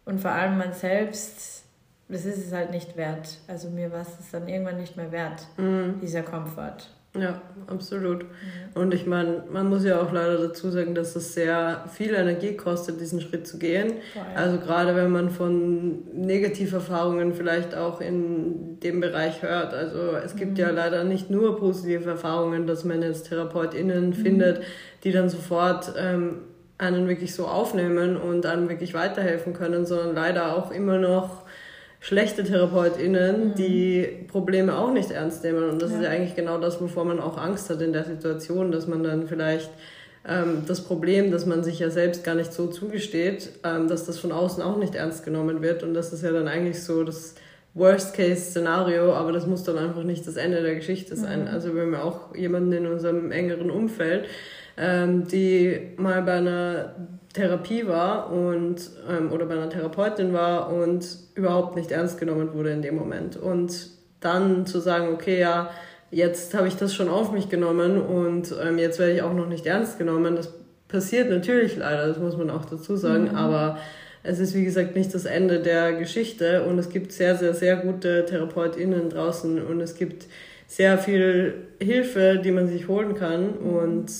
und 0.05 0.19
vor 0.19 0.31
allem 0.31 0.57
man 0.57 0.73
selbst, 0.73 1.65
das 2.09 2.25
ist 2.25 2.45
es 2.45 2.51
halt 2.51 2.71
nicht 2.71 2.97
wert. 2.97 3.37
Also 3.47 3.69
mir 3.69 3.91
war 3.91 4.01
es 4.01 4.31
dann 4.31 4.47
irgendwann 4.47 4.77
nicht 4.77 4.97
mehr 4.97 5.11
wert, 5.11 5.47
mhm. 5.57 5.99
dieser 6.01 6.23
Komfort. 6.23 6.89
Ja, 7.19 7.41
absolut. 7.67 8.25
Und 8.73 8.93
ich 8.93 9.05
meine, 9.05 9.43
man 9.51 9.67
muss 9.67 9.83
ja 9.83 10.01
auch 10.01 10.13
leider 10.13 10.37
dazu 10.37 10.69
sagen, 10.69 10.95
dass 10.95 11.13
es 11.17 11.33
sehr 11.33 11.83
viel 11.91 12.13
Energie 12.13 12.55
kostet, 12.55 13.01
diesen 13.01 13.19
Schritt 13.19 13.45
zu 13.45 13.59
gehen. 13.59 13.95
Also 14.33 14.59
gerade 14.59 14.95
wenn 14.95 15.11
man 15.11 15.29
von 15.29 16.05
Negativerfahrungen 16.13 17.33
vielleicht 17.33 17.75
auch 17.75 17.99
in 17.99 18.79
dem 18.79 19.01
Bereich 19.01 19.41
hört. 19.41 19.73
Also 19.73 20.15
es 20.23 20.37
gibt 20.37 20.51
mhm. 20.51 20.57
ja 20.57 20.69
leider 20.69 21.03
nicht 21.03 21.29
nur 21.29 21.57
positive 21.59 22.09
Erfahrungen, 22.09 22.65
dass 22.65 22.85
man 22.85 23.01
jetzt 23.01 23.27
TherapeutInnen 23.27 24.09
mhm. 24.09 24.13
findet, 24.13 24.61
die 25.03 25.11
dann 25.11 25.27
sofort 25.27 25.93
ähm, 25.97 26.43
einen 26.77 27.09
wirklich 27.09 27.35
so 27.35 27.45
aufnehmen 27.45 28.15
und 28.15 28.45
einem 28.45 28.69
wirklich 28.69 28.93
weiterhelfen 28.93 29.53
können, 29.53 29.85
sondern 29.85 30.15
leider 30.15 30.55
auch 30.55 30.71
immer 30.71 30.97
noch 30.97 31.40
schlechte 32.01 32.43
TherapeutInnen, 32.43 33.49
mhm. 33.49 33.55
die 33.55 34.25
Probleme 34.27 34.77
auch 34.77 34.91
nicht 34.91 35.11
ernst 35.11 35.43
nehmen. 35.43 35.69
Und 35.69 35.81
das 35.81 35.91
ja. 35.91 35.97
ist 35.97 36.03
ja 36.03 36.09
eigentlich 36.09 36.35
genau 36.35 36.59
das, 36.59 36.81
wovor 36.81 37.05
man 37.05 37.21
auch 37.21 37.37
Angst 37.37 37.69
hat 37.69 37.79
in 37.81 37.93
der 37.93 38.03
Situation, 38.03 38.71
dass 38.71 38.87
man 38.87 39.03
dann 39.03 39.27
vielleicht 39.27 39.69
ähm, 40.27 40.63
das 40.67 40.81
Problem, 40.81 41.31
dass 41.31 41.45
man 41.45 41.63
sich 41.63 41.79
ja 41.79 41.91
selbst 41.91 42.23
gar 42.23 42.35
nicht 42.35 42.51
so 42.51 42.67
zugesteht, 42.67 43.51
ähm, 43.63 43.87
dass 43.87 44.07
das 44.07 44.17
von 44.17 44.31
außen 44.31 44.61
auch 44.63 44.77
nicht 44.77 44.95
ernst 44.95 45.23
genommen 45.23 45.61
wird. 45.61 45.83
Und 45.83 45.93
das 45.93 46.11
ist 46.11 46.23
ja 46.23 46.31
dann 46.31 46.47
eigentlich 46.47 46.83
so 46.83 47.03
das 47.03 47.35
Worst-Case-Szenario, 47.75 49.13
aber 49.13 49.31
das 49.31 49.45
muss 49.45 49.63
dann 49.63 49.77
einfach 49.77 50.03
nicht 50.03 50.27
das 50.27 50.37
Ende 50.37 50.63
der 50.63 50.75
Geschichte 50.75 51.15
sein. 51.15 51.43
Mhm. 51.43 51.47
Also 51.49 51.75
wir 51.75 51.83
haben 51.83 51.93
ja 51.93 52.03
auch 52.03 52.35
jemanden 52.35 52.73
in 52.73 52.87
unserem 52.87 53.31
engeren 53.31 53.69
Umfeld, 53.69 54.25
ähm, 54.81 55.27
die 55.27 55.93
mal 55.97 56.23
bei 56.23 56.33
einer 56.33 56.95
Therapie 57.33 57.87
war 57.87 58.31
und 58.31 58.89
ähm, 59.09 59.31
oder 59.31 59.45
bei 59.45 59.53
einer 59.53 59.69
Therapeutin 59.69 60.33
war 60.33 60.73
und 60.73 61.05
überhaupt 61.35 61.75
nicht 61.75 61.91
ernst 61.91 62.19
genommen 62.19 62.53
wurde 62.53 62.71
in 62.71 62.81
dem 62.81 62.95
Moment. 62.95 63.37
Und 63.37 63.89
dann 64.19 64.65
zu 64.65 64.79
sagen, 64.79 65.13
okay, 65.13 65.39
ja, 65.39 65.69
jetzt 66.09 66.53
habe 66.55 66.67
ich 66.67 66.75
das 66.75 66.93
schon 66.93 67.09
auf 67.09 67.31
mich 67.31 67.47
genommen 67.47 68.01
und 68.01 68.53
ähm, 68.61 68.77
jetzt 68.79 68.99
werde 68.99 69.13
ich 69.13 69.21
auch 69.21 69.33
noch 69.33 69.47
nicht 69.47 69.65
ernst 69.65 69.97
genommen. 69.97 70.35
Das 70.35 70.51
passiert 70.87 71.29
natürlich 71.29 71.77
leider, 71.77 72.07
das 72.07 72.17
muss 72.17 72.35
man 72.35 72.49
auch 72.49 72.65
dazu 72.65 72.97
sagen, 72.97 73.29
mhm. 73.29 73.35
aber 73.35 73.77
es 74.23 74.39
ist 74.39 74.55
wie 74.55 74.65
gesagt 74.65 74.95
nicht 74.95 75.13
das 75.13 75.25
Ende 75.25 75.59
der 75.59 75.93
Geschichte 75.93 76.63
und 76.63 76.77
es 76.79 76.89
gibt 76.89 77.11
sehr, 77.11 77.35
sehr, 77.35 77.53
sehr 77.53 77.77
gute 77.77 78.25
TherapeutInnen 78.25 79.09
draußen 79.09 79.61
und 79.63 79.79
es 79.79 79.95
gibt 79.95 80.25
sehr 80.67 80.97
viel 80.97 81.53
Hilfe, 81.81 82.41
die 82.43 82.51
man 82.51 82.67
sich 82.67 82.87
holen 82.87 83.15
kann 83.15 83.49
und 83.49 84.11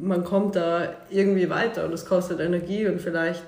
man 0.00 0.24
kommt 0.24 0.56
da 0.56 0.90
irgendwie 1.10 1.50
weiter 1.50 1.86
und 1.86 1.92
es 1.92 2.06
kostet 2.06 2.40
Energie 2.40 2.86
und 2.86 3.00
vielleicht 3.00 3.42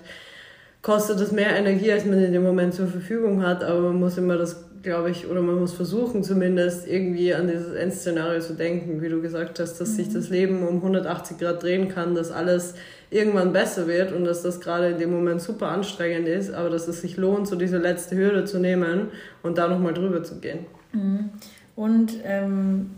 kostet 0.83 1.21
es 1.21 1.33
mehr 1.33 1.57
Energie, 1.57 1.93
als 1.93 2.05
man 2.05 2.23
in 2.23 2.33
dem 2.33 2.43
Moment 2.43 2.75
zur 2.75 2.87
Verfügung 2.87 3.45
hat, 3.45 3.63
aber 3.63 3.81
man 3.81 4.01
muss 4.01 4.17
immer 4.17 4.39
das, 4.39 4.65
glaube 4.83 5.11
ich, 5.11 5.29
oder 5.29 5.43
man 5.43 5.57
muss 5.57 5.75
versuchen 5.75 6.25
zumindest 6.25 6.89
irgendwie 6.89 7.35
an 7.35 7.49
dieses 7.49 7.75
Endszenario 7.75 8.41
zu 8.41 8.55
denken, 8.55 9.03
wie 9.03 9.11
du 9.11 9.21
gesagt 9.21 9.61
hast, 9.61 9.79
dass 9.79 9.91
mhm. 9.91 9.95
sich 9.95 10.13
das 10.13 10.31
Leben 10.31 10.67
um 10.67 10.77
180 10.77 11.39
Grad 11.39 11.63
drehen 11.63 11.89
kann, 11.89 12.15
dass 12.15 12.31
alles 12.31 12.75
irgendwann 13.11 13.53
besser 13.53 13.87
wird 13.87 14.13
und 14.13 14.25
dass 14.25 14.43
das 14.43 14.61
gerade 14.61 14.89
in 14.91 14.99
dem 14.99 15.11
Moment 15.11 15.43
super 15.43 15.69
anstrengend 15.69 16.29
ist, 16.29 16.53
aber 16.55 16.71
dass 16.71 16.89
es 16.89 17.03
sich 17.03 17.19
lohnt, 17.19 17.47
so 17.47 17.57
diese 17.57 17.77
letzte 17.77 18.17
Hürde 18.17 18.45
zu 18.45 18.59
nehmen 18.59 19.09
und 19.43 19.59
da 19.59 19.69
nochmal 19.69 19.93
drüber 19.93 20.23
zu 20.23 20.37
gehen. 20.37 20.61
Mhm. 20.93 21.31
Und 21.77 22.13
ähm, 22.25 22.91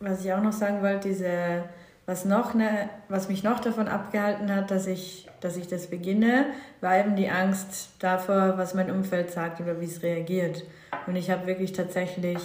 was 0.00 0.24
ich 0.24 0.32
auch 0.32 0.42
noch 0.42 0.52
sagen 0.52 0.82
wollte, 0.82 1.08
diese 1.08 1.64
was, 2.06 2.24
noch 2.24 2.54
ne, 2.54 2.88
was 3.08 3.28
mich 3.28 3.42
noch 3.42 3.60
davon 3.60 3.88
abgehalten 3.88 4.54
hat, 4.54 4.70
dass 4.70 4.86
ich, 4.86 5.28
dass 5.40 5.56
ich 5.56 5.68
das 5.68 5.88
beginne, 5.88 6.46
war 6.80 6.98
eben 6.98 7.16
die 7.16 7.28
Angst 7.28 7.90
davor, 8.00 8.54
was 8.56 8.74
mein 8.74 8.90
Umfeld 8.90 9.30
sagt 9.30 9.60
oder 9.60 9.80
wie 9.80 9.86
es 9.86 10.02
reagiert. 10.02 10.64
Und 11.06 11.16
ich 11.16 11.30
habe 11.30 11.46
wirklich 11.46 11.72
tatsächlich 11.72 12.38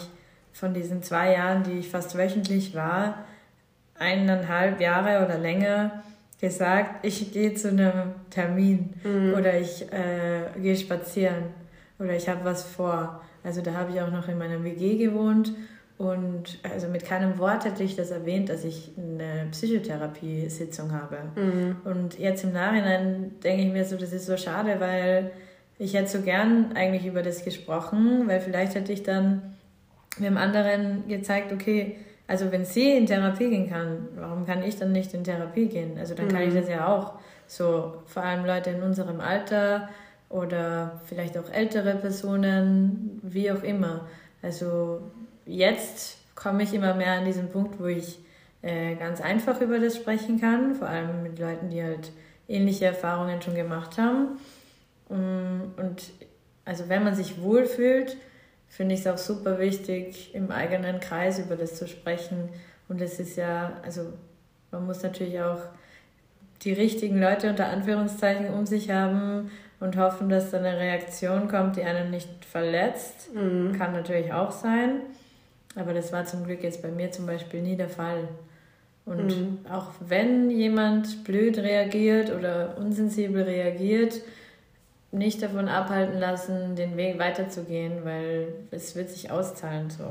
von 0.54 0.74
diesen 0.74 1.04
zwei 1.04 1.34
Jahren, 1.34 1.64
die 1.64 1.80
ich 1.80 1.90
fast 1.90 2.18
wöchentlich 2.18 2.76
war, 2.76 3.26
eineinhalb 4.00 4.80
Jahre 4.80 5.26
oder 5.26 5.38
länger 5.38 6.04
gesagt, 6.40 7.04
ich 7.06 7.32
gehe 7.34 7.56
zu 7.56 7.70
einem 7.70 8.14
Termin 8.30 8.94
mhm. 9.04 9.34
oder 9.34 9.60
ich 9.60 9.92
äh, 9.92 10.60
gehe 10.62 10.76
spazieren 10.76 11.46
oder 11.98 12.14
ich 12.16 12.30
habe 12.30 12.44
was 12.44 12.64
vor. 12.64 13.22
Also 13.44 13.62
da 13.62 13.74
habe 13.74 13.92
ich 13.92 14.02
auch 14.02 14.12
noch 14.12 14.28
in 14.28 14.38
meiner 14.38 14.64
WG 14.64 14.98
gewohnt 14.98 15.54
und 15.98 16.60
also 16.64 16.88
mit 16.88 17.06
keinem 17.06 17.40
Wort 17.40 17.66
hätte 17.66 17.84
ich 17.84 17.96
das 17.96 18.12
erwähnt, 18.12 18.50
dass 18.50 18.64
ich 18.64 18.92
eine 18.98 19.48
Psychotherapiesitzung 19.50 20.92
habe. 20.92 21.18
Mhm. 21.36 21.78
Und 21.86 22.20
jetzt 22.20 22.44
im 22.44 22.54
Nachhinein 22.54 23.32
denke 23.44 23.64
ich 23.64 23.72
mir 23.72 23.84
so, 23.84 23.98
das 23.98 24.14
ist 24.14 24.28
so 24.28 24.38
schade, 24.38 24.80
weil 24.80 25.32
ich 25.80 25.96
hätte 25.96 26.10
so 26.10 26.22
gern 26.22 26.74
eigentlich 26.76 27.06
über 27.06 27.24
das 27.24 27.44
gesprochen, 27.44 28.28
weil 28.28 28.42
vielleicht 28.42 28.76
hätte 28.76 28.94
ich 28.94 29.02
dann 29.02 29.56
dem 30.20 30.38
anderen 30.38 31.08
gezeigt, 31.08 31.52
okay, 31.52 31.98
also 32.28 32.52
wenn 32.52 32.66
sie 32.66 32.92
in 32.92 33.06
Therapie 33.06 33.50
gehen 33.50 33.70
kann, 33.70 34.08
warum 34.16 34.46
kann 34.46 34.62
ich 34.62 34.78
dann 34.78 34.92
nicht 34.92 35.14
in 35.14 35.24
Therapie 35.24 35.68
gehen? 35.68 35.98
Also 35.98 36.14
dann 36.14 36.28
kann 36.28 36.42
ich 36.42 36.54
mhm. 36.54 36.60
das 36.60 36.70
ja 36.70 36.88
auch. 36.88 37.14
so 37.48 38.04
vor 38.06 38.24
allem 38.24 38.46
Leute 38.46 38.70
in 38.70 38.84
unserem 38.84 39.20
Alter 39.20 39.90
oder 40.30 41.02
vielleicht 41.06 41.38
auch 41.38 41.50
ältere 41.52 41.96
Personen, 41.96 43.20
wie 43.24 43.52
auch 43.52 43.64
immer. 43.64 44.08
Also 44.42 45.02
jetzt 45.48 46.18
komme 46.36 46.64
ich 46.64 46.74
immer 46.74 46.94
mehr 46.94 47.14
an 47.14 47.26
diesen 47.26 47.50
Punkt, 47.50 47.80
wo 47.80 47.86
ich 47.86 48.20
äh, 48.62 48.96
ganz 48.96 49.22
einfach 49.22 49.60
über 49.62 49.80
das 49.80 49.96
sprechen 49.96 50.40
kann, 50.40 50.76
vor 50.76 50.88
allem 50.88 51.24
mit 51.24 51.40
Leuten, 51.40 51.70
die 51.70 51.82
halt 51.82 52.12
ähnliche 52.48 52.86
Erfahrungen 52.86 53.42
schon 53.42 53.56
gemacht 53.56 53.98
haben. 53.98 54.40
Mm, 55.10 55.80
und 55.80 56.12
also 56.66 56.90
wenn 56.90 57.04
man 57.04 57.16
sich 57.16 57.42
wohlfühlt, 57.42 58.18
finde 58.68 58.96
ich 58.96 59.02
es 59.02 59.08
auch 59.08 59.18
super 59.18 59.60
wichtig, 59.60 60.36
im 60.36 60.52
eigenen 60.52 61.00
Kreis 61.00 61.40
über 61.40 61.56
das 61.56 61.76
zu 61.76 61.88
sprechen. 61.88 62.50
Und 62.90 63.02
es 63.02 63.20
ist 63.20 63.38
ja, 63.38 63.80
also 63.84 64.14
man 64.72 64.86
muss 64.86 65.04
natürlich 65.04 65.40
auch 65.40 65.62
die 66.64 66.74
richtigen 66.74 67.20
Leute 67.20 67.50
unter 67.50 67.68
Anführungszeichen 67.68 68.54
um 68.54 68.66
sich 68.66 68.90
haben 68.90 69.52
und 69.80 69.98
hoffen, 69.98 70.30
dass 70.30 70.52
da 70.52 70.58
eine 70.58 70.78
Reaktion 70.78 71.48
kommt, 71.48 71.78
die 71.78 71.84
einen 71.84 72.10
nicht 72.12 72.46
verletzt. 72.46 73.34
Mhm. 73.34 73.74
Kann 73.78 73.94
natürlich 73.94 74.34
auch 74.34 74.52
sein. 74.52 75.02
Aber 75.76 75.94
das 75.94 76.12
war 76.12 76.26
zum 76.26 76.44
Glück 76.44 76.64
jetzt 76.64 76.82
bei 76.82 76.90
mir 76.90 77.12
zum 77.12 77.26
Beispiel 77.26 77.62
nie 77.62 77.76
der 77.76 77.90
Fall. 77.90 78.28
Und 79.06 79.28
mhm. 79.28 79.60
auch 79.72 79.92
wenn 80.00 80.50
jemand 80.50 81.24
blöd 81.24 81.58
reagiert 81.58 82.34
oder 82.34 82.76
unsensibel 82.78 83.44
reagiert, 83.44 84.22
nicht 85.12 85.42
davon 85.42 85.70
abhalten 85.70 86.20
lassen, 86.20 86.76
den 86.76 86.98
Weg 86.98 87.18
weiterzugehen, 87.18 88.04
weil 88.04 88.50
es 88.72 88.96
wird 88.96 89.10
sich 89.10 89.32
auszahlen 89.32 89.90
so. 89.90 90.04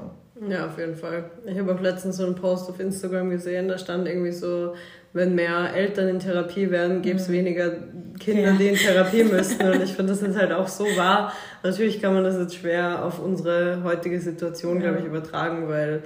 Ja, 0.49 0.67
auf 0.67 0.79
jeden 0.79 0.97
Fall. 0.97 1.31
Ich 1.45 1.59
habe 1.59 1.75
auch 1.75 1.81
letztens 1.81 2.17
so 2.17 2.27
einen 2.27 2.35
Post 2.35 2.69
auf 2.71 2.81
Instagram 2.81 3.31
gesehen, 3.31 3.69
da 3.69 3.79
stand 3.79 4.07
irgendwie 4.09 4.33
so, 4.33 4.75
wenn 5.17 5.35
mehr 5.35 5.75
Eltern 5.75 6.09
in 6.09 6.19
Therapie 6.19 6.71
wären, 6.71 7.01
gäbe 7.01 7.19
es 7.19 7.29
mhm. 7.29 7.33
weniger 7.33 7.73
Kinder, 8.21 8.51
ja. 8.51 8.53
die 8.53 8.69
in 8.69 8.77
Therapie 8.77 9.25
müssten. 9.33 9.67
Und 9.67 9.83
ich 9.83 9.95
finde, 9.95 10.13
das 10.13 10.21
ist 10.21 10.37
halt 10.37 10.53
auch 10.53 10.69
so 10.69 10.85
wahr. 10.97 11.33
Natürlich 11.63 12.03
kann 12.03 12.13
man 12.13 12.23
das 12.23 12.39
jetzt 12.39 12.57
schwer 12.57 13.03
auf 13.03 13.19
unsere 13.19 13.83
heutige 13.83 14.21
Situation, 14.21 14.77
ja. 14.77 14.83
glaube 14.83 14.99
ich, 15.01 15.07
übertragen, 15.07 15.69
weil 15.69 16.03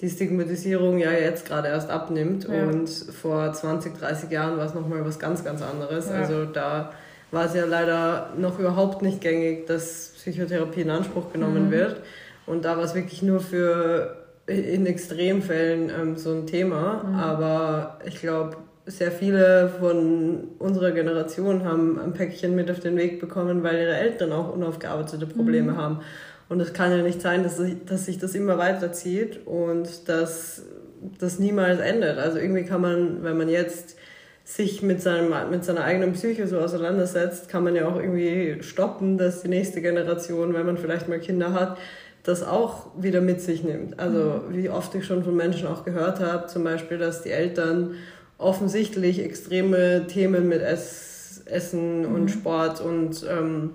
die 0.00 0.08
Stigmatisierung 0.08 0.98
ja 0.98 1.10
jetzt 1.10 1.46
gerade 1.46 1.68
erst 1.68 1.90
abnimmt. 1.90 2.48
Ja. 2.48 2.64
Und 2.64 2.88
vor 2.88 3.52
20, 3.52 3.98
30 3.98 4.30
Jahren 4.30 4.56
war 4.56 4.66
es 4.66 4.74
nochmal 4.74 5.04
was 5.04 5.18
ganz, 5.18 5.44
ganz 5.44 5.60
anderes. 5.60 6.08
Also 6.08 6.44
da 6.44 6.92
war 7.32 7.46
es 7.46 7.54
ja 7.54 7.64
leider 7.64 8.30
noch 8.36 8.60
überhaupt 8.60 9.02
nicht 9.02 9.20
gängig, 9.20 9.66
dass 9.66 10.12
Psychotherapie 10.16 10.82
in 10.82 10.90
Anspruch 10.90 11.32
genommen 11.32 11.66
mhm. 11.66 11.72
wird. 11.72 12.00
Und 12.46 12.64
da 12.64 12.76
war 12.76 12.84
es 12.84 12.94
wirklich 12.94 13.22
nur 13.22 13.40
für 13.40 14.21
in 14.58 14.86
Extremfällen 14.86 15.90
ähm, 15.90 16.16
so 16.16 16.32
ein 16.32 16.46
Thema. 16.46 17.04
Mhm. 17.04 17.14
Aber 17.14 17.98
ich 18.04 18.20
glaube, 18.20 18.56
sehr 18.86 19.12
viele 19.12 19.70
von 19.78 20.48
unserer 20.58 20.90
Generation 20.90 21.64
haben 21.64 21.98
ein 22.00 22.12
Päckchen 22.12 22.54
mit 22.54 22.70
auf 22.70 22.80
den 22.80 22.96
Weg 22.96 23.20
bekommen, 23.20 23.62
weil 23.62 23.76
ihre 23.76 23.96
Eltern 23.96 24.32
auch 24.32 24.52
unaufgearbeitete 24.52 25.26
Probleme 25.26 25.72
mhm. 25.72 25.76
haben. 25.76 26.00
Und 26.48 26.60
es 26.60 26.72
kann 26.72 26.90
ja 26.90 27.02
nicht 27.02 27.22
sein, 27.22 27.44
dass, 27.44 27.60
dass 27.86 28.06
sich 28.06 28.18
das 28.18 28.34
immer 28.34 28.58
weiterzieht 28.58 29.46
und 29.46 30.08
dass 30.08 30.64
das 31.18 31.38
niemals 31.38 31.80
endet. 31.80 32.18
Also 32.18 32.38
irgendwie 32.38 32.64
kann 32.64 32.80
man, 32.80 33.22
wenn 33.24 33.36
man 33.38 33.48
jetzt 33.48 33.96
sich 34.44 34.82
mit, 34.82 35.00
seinem, 35.00 35.32
mit 35.50 35.64
seiner 35.64 35.84
eigenen 35.84 36.12
Psyche 36.12 36.46
so 36.46 36.58
auseinandersetzt, 36.58 37.48
kann 37.48 37.64
man 37.64 37.76
ja 37.76 37.86
auch 37.86 37.96
irgendwie 37.96 38.62
stoppen, 38.62 39.16
dass 39.16 39.42
die 39.42 39.48
nächste 39.48 39.80
Generation, 39.80 40.52
wenn 40.52 40.66
man 40.66 40.76
vielleicht 40.76 41.08
mal 41.08 41.20
Kinder 41.20 41.52
hat, 41.52 41.78
das 42.22 42.42
auch 42.42 42.86
wieder 42.96 43.20
mit 43.20 43.40
sich 43.40 43.64
nimmt. 43.64 43.98
Also 43.98 44.42
mhm. 44.48 44.56
wie 44.56 44.70
oft 44.70 44.94
ich 44.94 45.04
schon 45.04 45.24
von 45.24 45.36
Menschen 45.36 45.66
auch 45.66 45.84
gehört 45.84 46.20
habe, 46.20 46.46
zum 46.46 46.64
Beispiel, 46.64 46.98
dass 46.98 47.22
die 47.22 47.30
Eltern 47.30 47.96
offensichtlich 48.38 49.20
extreme 49.20 50.06
Themen 50.06 50.48
mit 50.48 50.62
Ess, 50.62 51.42
Essen 51.46 52.08
mhm. 52.08 52.14
und 52.14 52.28
Sport 52.30 52.80
und 52.80 53.26
ähm, 53.28 53.70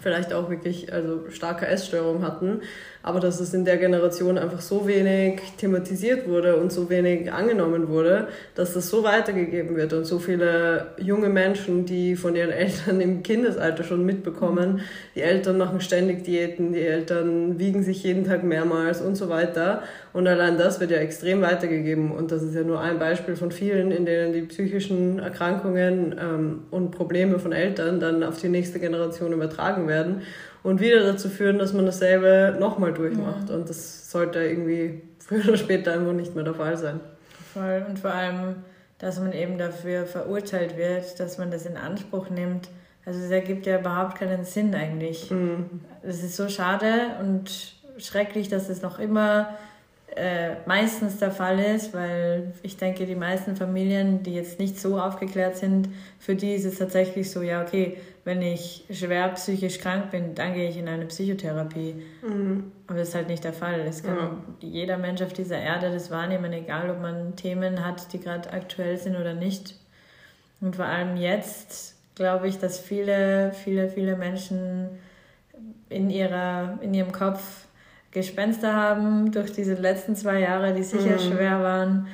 vielleicht 0.00 0.32
auch 0.32 0.50
wirklich 0.50 0.92
also 0.92 1.30
starke 1.30 1.66
Essstörung 1.66 2.22
hatten, 2.22 2.62
aber 3.04 3.20
dass 3.20 3.38
es 3.38 3.52
in 3.52 3.66
der 3.66 3.76
Generation 3.76 4.38
einfach 4.38 4.62
so 4.62 4.88
wenig 4.88 5.42
thematisiert 5.58 6.26
wurde 6.26 6.56
und 6.56 6.72
so 6.72 6.88
wenig 6.88 7.30
angenommen 7.30 7.88
wurde, 7.88 8.28
dass 8.54 8.72
das 8.72 8.88
so 8.88 9.04
weitergegeben 9.04 9.76
wird 9.76 9.92
und 9.92 10.06
so 10.06 10.18
viele 10.18 10.86
junge 10.96 11.28
Menschen, 11.28 11.84
die 11.84 12.16
von 12.16 12.34
ihren 12.34 12.50
Eltern 12.64 13.02
im 13.02 13.22
Kindesalter 13.22 13.84
schon 13.84 14.06
mitbekommen, 14.06 14.80
die 15.14 15.20
Eltern 15.20 15.58
machen 15.58 15.82
ständig 15.82 16.24
Diäten, 16.24 16.72
die 16.72 16.80
Eltern 16.80 17.58
wiegen 17.58 17.82
sich 17.82 18.02
jeden 18.02 18.24
Tag 18.24 18.42
mehrmals 18.42 19.02
und 19.02 19.16
so 19.16 19.28
weiter. 19.28 19.82
Und 20.14 20.26
allein 20.26 20.56
das 20.56 20.80
wird 20.80 20.90
ja 20.90 20.98
extrem 20.98 21.42
weitergegeben. 21.42 22.10
Und 22.10 22.32
das 22.32 22.42
ist 22.42 22.54
ja 22.54 22.62
nur 22.62 22.80
ein 22.80 22.98
Beispiel 22.98 23.36
von 23.36 23.52
vielen, 23.52 23.90
in 23.90 24.06
denen 24.06 24.32
die 24.32 24.42
psychischen 24.42 25.18
Erkrankungen 25.18 26.14
ähm, 26.18 26.62
und 26.70 26.90
Probleme 26.92 27.38
von 27.38 27.52
Eltern 27.52 28.00
dann 28.00 28.22
auf 28.22 28.40
die 28.40 28.48
nächste 28.48 28.80
Generation 28.80 29.32
übertragen 29.32 29.88
werden 29.88 30.22
und 30.64 30.80
wieder 30.80 31.04
dazu 31.04 31.28
führen, 31.28 31.58
dass 31.58 31.72
man 31.72 31.86
dasselbe 31.86 32.56
nochmal 32.58 32.92
durchmacht. 32.92 33.50
Ja. 33.50 33.54
Und 33.54 33.68
das 33.68 34.10
sollte 34.10 34.40
irgendwie 34.40 35.02
früher 35.18 35.44
oder 35.44 35.56
später 35.56 35.92
einfach 35.92 36.14
nicht 36.14 36.34
mehr 36.34 36.42
der 36.42 36.54
Fall 36.54 36.76
sein. 36.76 36.98
Voll. 37.52 37.86
Und 37.88 38.00
vor 38.00 38.12
allem, 38.12 38.56
dass 38.98 39.20
man 39.20 39.32
eben 39.32 39.58
dafür 39.58 40.06
verurteilt 40.06 40.76
wird, 40.76 41.20
dass 41.20 41.38
man 41.38 41.50
das 41.50 41.66
in 41.66 41.76
Anspruch 41.76 42.30
nimmt. 42.30 42.68
Also 43.04 43.20
es 43.20 43.30
ergibt 43.30 43.66
ja 43.66 43.78
überhaupt 43.78 44.18
keinen 44.18 44.44
Sinn 44.44 44.74
eigentlich. 44.74 45.30
Mhm. 45.30 45.82
Es 46.02 46.24
ist 46.24 46.34
so 46.34 46.48
schade 46.48 46.88
und 47.20 47.74
schrecklich, 47.98 48.48
dass 48.48 48.70
es 48.70 48.80
noch 48.80 48.98
immer 48.98 49.50
äh, 50.16 50.54
meistens 50.64 51.18
der 51.18 51.30
Fall 51.30 51.58
ist, 51.58 51.92
weil 51.92 52.52
ich 52.62 52.78
denke, 52.78 53.04
die 53.04 53.16
meisten 53.16 53.56
Familien, 53.56 54.22
die 54.22 54.34
jetzt 54.34 54.58
nicht 54.58 54.80
so 54.80 54.98
aufgeklärt 54.98 55.56
sind, 55.56 55.88
für 56.18 56.34
die 56.34 56.54
ist 56.54 56.64
es 56.64 56.78
tatsächlich 56.78 57.30
so, 57.30 57.42
ja, 57.42 57.62
okay, 57.62 57.98
wenn 58.24 58.40
ich 58.40 58.84
schwer 58.90 59.28
psychisch 59.28 59.78
krank 59.78 60.10
bin, 60.10 60.34
dann 60.34 60.54
gehe 60.54 60.68
ich 60.68 60.78
in 60.78 60.88
eine 60.88 61.04
Psychotherapie. 61.06 62.02
Mhm. 62.26 62.72
Aber 62.86 62.98
das 62.98 63.08
ist 63.08 63.14
halt 63.14 63.28
nicht 63.28 63.44
der 63.44 63.52
Fall. 63.52 63.80
Es 63.80 64.02
kann 64.02 64.16
ja. 64.16 64.68
jeder 64.68 64.98
Mensch 64.98 65.20
auf 65.20 65.32
dieser 65.34 65.58
Erde 65.58 65.90
das 65.90 66.10
wahrnehmen, 66.10 66.52
egal 66.52 66.90
ob 66.90 67.00
man 67.00 67.36
Themen 67.36 67.84
hat, 67.84 68.12
die 68.12 68.20
gerade 68.20 68.50
aktuell 68.52 68.96
sind 68.96 69.16
oder 69.16 69.34
nicht. 69.34 69.76
Und 70.60 70.76
vor 70.76 70.86
allem 70.86 71.16
jetzt 71.16 71.96
glaube 72.14 72.48
ich, 72.48 72.58
dass 72.58 72.78
viele, 72.78 73.52
viele, 73.52 73.88
viele 73.90 74.16
Menschen 74.16 74.88
in, 75.90 76.08
ihrer, 76.08 76.78
in 76.80 76.94
ihrem 76.94 77.12
Kopf 77.12 77.66
Gespenster 78.10 78.74
haben 78.74 79.32
durch 79.32 79.52
diese 79.52 79.74
letzten 79.74 80.14
zwei 80.14 80.38
Jahre, 80.40 80.72
die 80.72 80.84
sicher 80.84 81.16
mhm. 81.16 81.32
schwer 81.32 81.60
waren. 81.62 82.06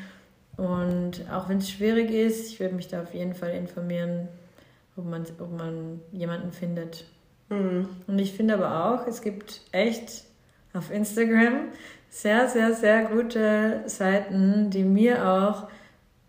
Und 0.57 1.27
auch 1.31 1.49
wenn 1.49 1.59
es 1.59 1.71
schwierig 1.71 2.11
ist, 2.11 2.53
ich 2.53 2.61
würde 2.61 2.75
mich 2.75 2.89
da 2.89 3.03
auf 3.03 3.15
jeden 3.15 3.35
Fall 3.35 3.51
informieren, 3.51 4.29
ob 5.01 5.07
man, 5.07 5.27
ob 5.39 5.57
man 5.57 6.01
jemanden 6.13 6.53
findet. 6.53 7.07
Mhm. 7.49 7.89
Und 8.07 8.19
ich 8.19 8.33
finde 8.33 8.55
aber 8.55 8.85
auch, 8.85 9.07
es 9.07 9.23
gibt 9.23 9.63
echt 9.73 10.25
auf 10.73 10.91
Instagram 10.91 11.69
sehr, 12.09 12.49
sehr, 12.49 12.75
sehr 12.75 13.05
gute 13.05 13.83
Seiten, 13.87 14.71
die 14.71 14.85
mir 14.85 15.29
auch, 15.29 15.69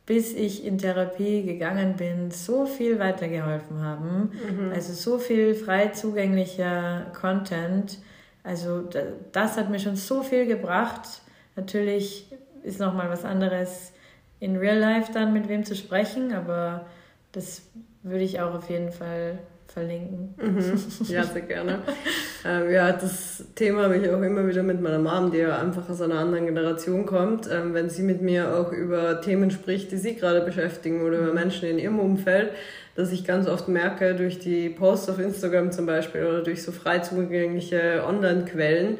bis 0.05 0.33
ich 0.33 0.65
in 0.65 0.77
Therapie 0.77 1.43
gegangen 1.43 1.95
bin, 1.95 2.31
so 2.31 2.65
viel 2.65 2.99
weitergeholfen 2.99 3.81
haben. 3.81 4.31
Mhm. 4.31 4.71
Also 4.73 4.93
so 4.93 5.19
viel 5.19 5.55
frei 5.55 5.87
zugänglicher 5.87 7.07
Content. 7.19 7.99
Also 8.43 8.87
das 9.31 9.57
hat 9.57 9.69
mir 9.69 9.79
schon 9.79 9.95
so 9.95 10.23
viel 10.23 10.45
gebracht. 10.45 11.21
Natürlich 11.55 12.27
ist 12.63 12.79
nochmal 12.79 13.09
was 13.09 13.25
anderes 13.25 13.91
in 14.39 14.57
Real 14.57 14.77
Life 14.77 15.11
dann 15.13 15.33
mit 15.33 15.47
wem 15.47 15.63
zu 15.63 15.75
sprechen, 15.75 16.33
aber 16.33 16.87
das 17.31 17.61
würde 18.03 18.23
ich 18.23 18.39
auch 18.39 18.53
auf 18.53 18.69
jeden 18.69 18.91
Fall 18.91 19.39
verlinken. 19.67 20.35
Mhm. 20.37 20.73
Ja, 21.07 21.23
sehr 21.23 21.41
gerne. 21.43 21.79
ähm, 22.45 22.71
ja, 22.71 22.91
das 22.91 23.45
Thema 23.55 23.83
habe 23.83 23.97
ich 23.97 24.09
auch 24.09 24.21
immer 24.21 24.45
wieder 24.45 24.63
mit 24.63 24.81
meiner 24.81 24.99
Mom, 24.99 25.31
die 25.31 25.37
ja 25.37 25.57
einfach 25.57 25.89
aus 25.89 26.01
einer 26.01 26.15
anderen 26.15 26.45
Generation 26.45 27.05
kommt. 27.05 27.49
Ähm, 27.51 27.73
wenn 27.73 27.89
sie 27.89 28.03
mit 28.03 28.21
mir 28.21 28.53
auch 28.53 28.71
über 28.71 29.21
Themen 29.21 29.49
spricht, 29.49 29.91
die 29.91 29.97
sie 29.97 30.15
gerade 30.15 30.41
beschäftigen 30.41 31.03
oder 31.03 31.19
über 31.19 31.33
Menschen 31.33 31.69
in 31.69 31.79
ihrem 31.79 31.99
Umfeld, 31.99 32.51
dass 32.95 33.13
ich 33.13 33.23
ganz 33.23 33.47
oft 33.47 33.69
merke, 33.69 34.15
durch 34.15 34.39
die 34.39 34.69
Posts 34.69 35.09
auf 35.09 35.19
Instagram 35.19 35.71
zum 35.71 35.85
Beispiel 35.85 36.25
oder 36.25 36.43
durch 36.43 36.63
so 36.63 36.73
frei 36.73 36.99
zugängliche 36.99 38.03
Online-Quellen, 38.05 38.97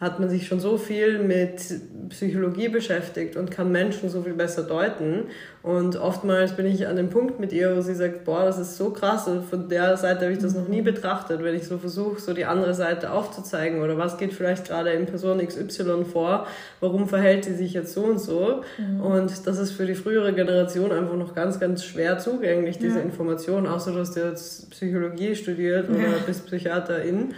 hat 0.00 0.18
man 0.18 0.28
sich 0.28 0.48
schon 0.48 0.58
so 0.58 0.76
viel 0.76 1.20
mit 1.20 1.62
Psychologie 2.08 2.68
beschäftigt 2.68 3.36
und 3.36 3.52
kann 3.52 3.70
Menschen 3.70 4.08
so 4.08 4.22
viel 4.22 4.34
besser 4.34 4.64
deuten. 4.64 5.26
Und 5.62 5.96
oftmals 5.96 6.56
bin 6.56 6.66
ich 6.66 6.88
an 6.88 6.96
dem 6.96 7.10
Punkt 7.10 7.38
mit 7.38 7.52
ihr, 7.52 7.76
wo 7.76 7.80
sie 7.80 7.94
sagt, 7.94 8.24
boah, 8.24 8.44
das 8.44 8.58
ist 8.58 8.76
so 8.76 8.90
krass 8.90 9.30
von 9.48 9.68
der 9.68 9.96
Seite 9.96 10.24
habe 10.24 10.32
ich 10.32 10.40
das 10.40 10.54
noch 10.54 10.66
nie 10.66 10.80
mhm. 10.80 10.86
betrachtet, 10.86 11.44
wenn 11.44 11.54
ich 11.54 11.66
so 11.66 11.78
versuche, 11.78 12.20
so 12.20 12.34
die 12.34 12.44
andere 12.44 12.74
Seite 12.74 13.12
aufzuzeigen 13.12 13.82
oder 13.82 13.96
was 13.96 14.18
geht 14.18 14.34
vielleicht 14.34 14.66
gerade 14.66 14.90
in 14.90 15.06
Person 15.06 15.38
XY 15.38 16.04
vor, 16.04 16.48
warum 16.80 17.08
verhält 17.08 17.44
sie 17.44 17.54
sich 17.54 17.72
jetzt 17.72 17.94
so 17.94 18.02
und 18.02 18.18
so. 18.18 18.62
Mhm. 18.76 19.00
Und 19.00 19.46
das 19.46 19.58
ist 19.58 19.70
für 19.70 19.86
die 19.86 19.94
frühere 19.94 20.32
Generation 20.32 20.90
einfach 20.90 21.16
noch 21.16 21.34
ganz, 21.36 21.60
ganz 21.60 21.84
schwer 21.84 22.18
zugänglich, 22.18 22.78
diese 22.78 22.98
ja. 22.98 23.04
Information, 23.04 23.66
außer 23.68 23.92
dass 23.92 24.12
du 24.12 24.20
jetzt 24.20 24.70
Psychologie 24.70 25.36
studiert 25.36 25.88
oder 25.88 25.98
ja. 25.98 26.14
bist 26.26 26.46
Psychiaterin. 26.46 27.32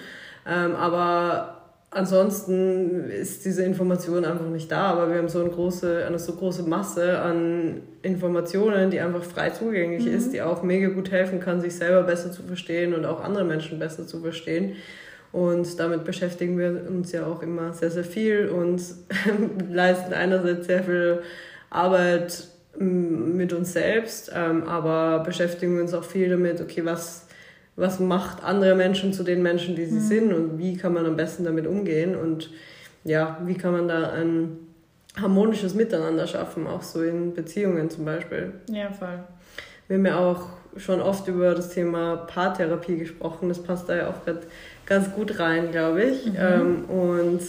Ähm, 0.49 0.75
aber 0.75 1.56
ansonsten 1.97 3.09
ist 3.11 3.45
diese 3.45 3.65
Information 3.65 4.25
einfach 4.25 4.47
nicht 4.47 4.71
da, 4.71 4.91
aber 4.91 5.11
wir 5.11 5.19
haben 5.19 5.29
so 5.29 5.41
eine 5.41 5.49
große, 5.49 6.05
eine 6.07 6.19
so 6.19 6.35
große 6.35 6.63
Masse 6.63 7.19
an 7.19 7.81
Informationen, 8.03 8.91
die 8.91 9.01
einfach 9.01 9.23
frei 9.23 9.51
zugänglich 9.51 10.05
mhm. 10.05 10.15
ist, 10.15 10.33
die 10.33 10.43
auch 10.43 10.63
mega 10.63 10.89
gut 10.89 11.11
helfen 11.11 11.41
kann, 11.41 11.61
sich 11.61 11.75
selber 11.75 12.03
besser 12.03 12.31
zu 12.31 12.43
verstehen 12.43 12.95
und 12.95 13.07
auch 13.07 13.25
andere 13.25 13.45
Menschen 13.45 13.79
besser 13.79 14.07
zu 14.07 14.21
verstehen. 14.21 14.77
Und 15.33 15.81
damit 15.81 16.05
beschäftigen 16.05 16.59
wir 16.59 16.87
uns 16.89 17.13
ja 17.13 17.27
auch 17.27 17.43
immer 17.43 17.73
sehr, 17.73 17.91
sehr 17.91 18.05
viel 18.05 18.49
und 18.49 18.83
leisten 19.71 20.13
einerseits 20.13 20.67
sehr 20.67 20.85
viel 20.85 21.21
Arbeit 21.71 22.49
mit 22.79 23.53
uns 23.55 23.73
selbst, 23.73 24.31
ähm, 24.35 24.65
aber 24.65 25.25
beschäftigen 25.25 25.81
uns 25.81 25.95
auch 25.95 26.05
viel 26.05 26.29
damit, 26.29 26.61
okay, 26.61 26.85
was 26.85 27.26
was 27.77 28.01
macht 28.01 28.43
andere 28.43 28.75
Menschen 28.75 29.13
zu 29.13 29.23
den 29.23 29.43
Menschen, 29.43 29.77
die 29.77 29.85
sie 29.85 29.97
mhm. 29.97 30.01
sind 30.01 30.33
und 30.33 30.59
wie 30.59 30.77
kann 30.77 30.95
man 30.95 31.07
am 31.07 31.17
besten 31.17 31.45
damit 31.45 31.67
umgehen 31.67 32.17
und 32.17 32.51
ja, 33.05 33.39
wie 33.45 33.55
kann 33.55 33.73
man 33.73 33.87
da 33.87 34.11
ein 34.11 34.59
harmonisches 35.21 35.75
Miteinander 35.75 36.27
schaffen, 36.27 36.67
auch 36.67 36.83
so 36.83 37.03
in 37.03 37.35
Beziehungen 37.35 37.89
zum 37.89 38.05
Beispiel. 38.05 38.53
Ja, 38.71 38.91
voll. 38.91 39.21
Wir 39.89 39.97
haben 39.97 40.07
ja 40.07 40.19
auch 40.19 40.49
schon 40.77 41.01
oft 41.01 41.29
über 41.29 41.55
das 41.55 41.71
Thema 41.71 42.17
Paartherapie 42.17 42.99
gesprochen, 42.99 43.49
das 43.49 43.63
passt 43.63 43.89
da 43.89 43.97
ja 43.97 44.11
auch 44.11 44.25
gerade 44.25 44.41
ganz 44.85 45.13
gut 45.13 45.39
rein, 45.39 45.71
glaube 45.71 46.03
ich. 46.03 46.27
Mhm. 46.27 46.37
Ähm, 46.39 46.85
und 46.87 47.41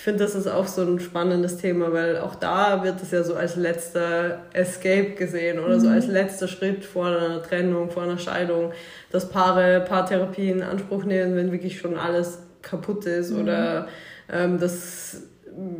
ich 0.00 0.04
finde, 0.04 0.24
das 0.24 0.34
ist 0.34 0.46
auch 0.46 0.66
so 0.66 0.80
ein 0.80 0.98
spannendes 0.98 1.58
Thema, 1.58 1.92
weil 1.92 2.16
auch 2.16 2.34
da 2.34 2.82
wird 2.82 3.02
es 3.02 3.10
ja 3.10 3.22
so 3.22 3.34
als 3.34 3.56
letzter 3.56 4.46
Escape 4.54 5.10
gesehen 5.10 5.58
oder 5.58 5.76
mhm. 5.76 5.80
so 5.80 5.88
als 5.90 6.06
letzter 6.06 6.48
Schritt 6.48 6.86
vor 6.86 7.08
einer 7.08 7.42
Trennung, 7.42 7.90
vor 7.90 8.04
einer 8.04 8.16
Scheidung, 8.16 8.72
dass 9.12 9.28
Paare 9.28 9.84
Paartherapie 9.86 10.48
in 10.48 10.62
Anspruch 10.62 11.04
nehmen, 11.04 11.36
wenn 11.36 11.52
wirklich 11.52 11.78
schon 11.78 11.98
alles 11.98 12.38
kaputt 12.62 13.04
ist 13.04 13.30
mhm. 13.30 13.42
oder 13.42 13.88
ähm, 14.32 14.58
dass 14.58 15.24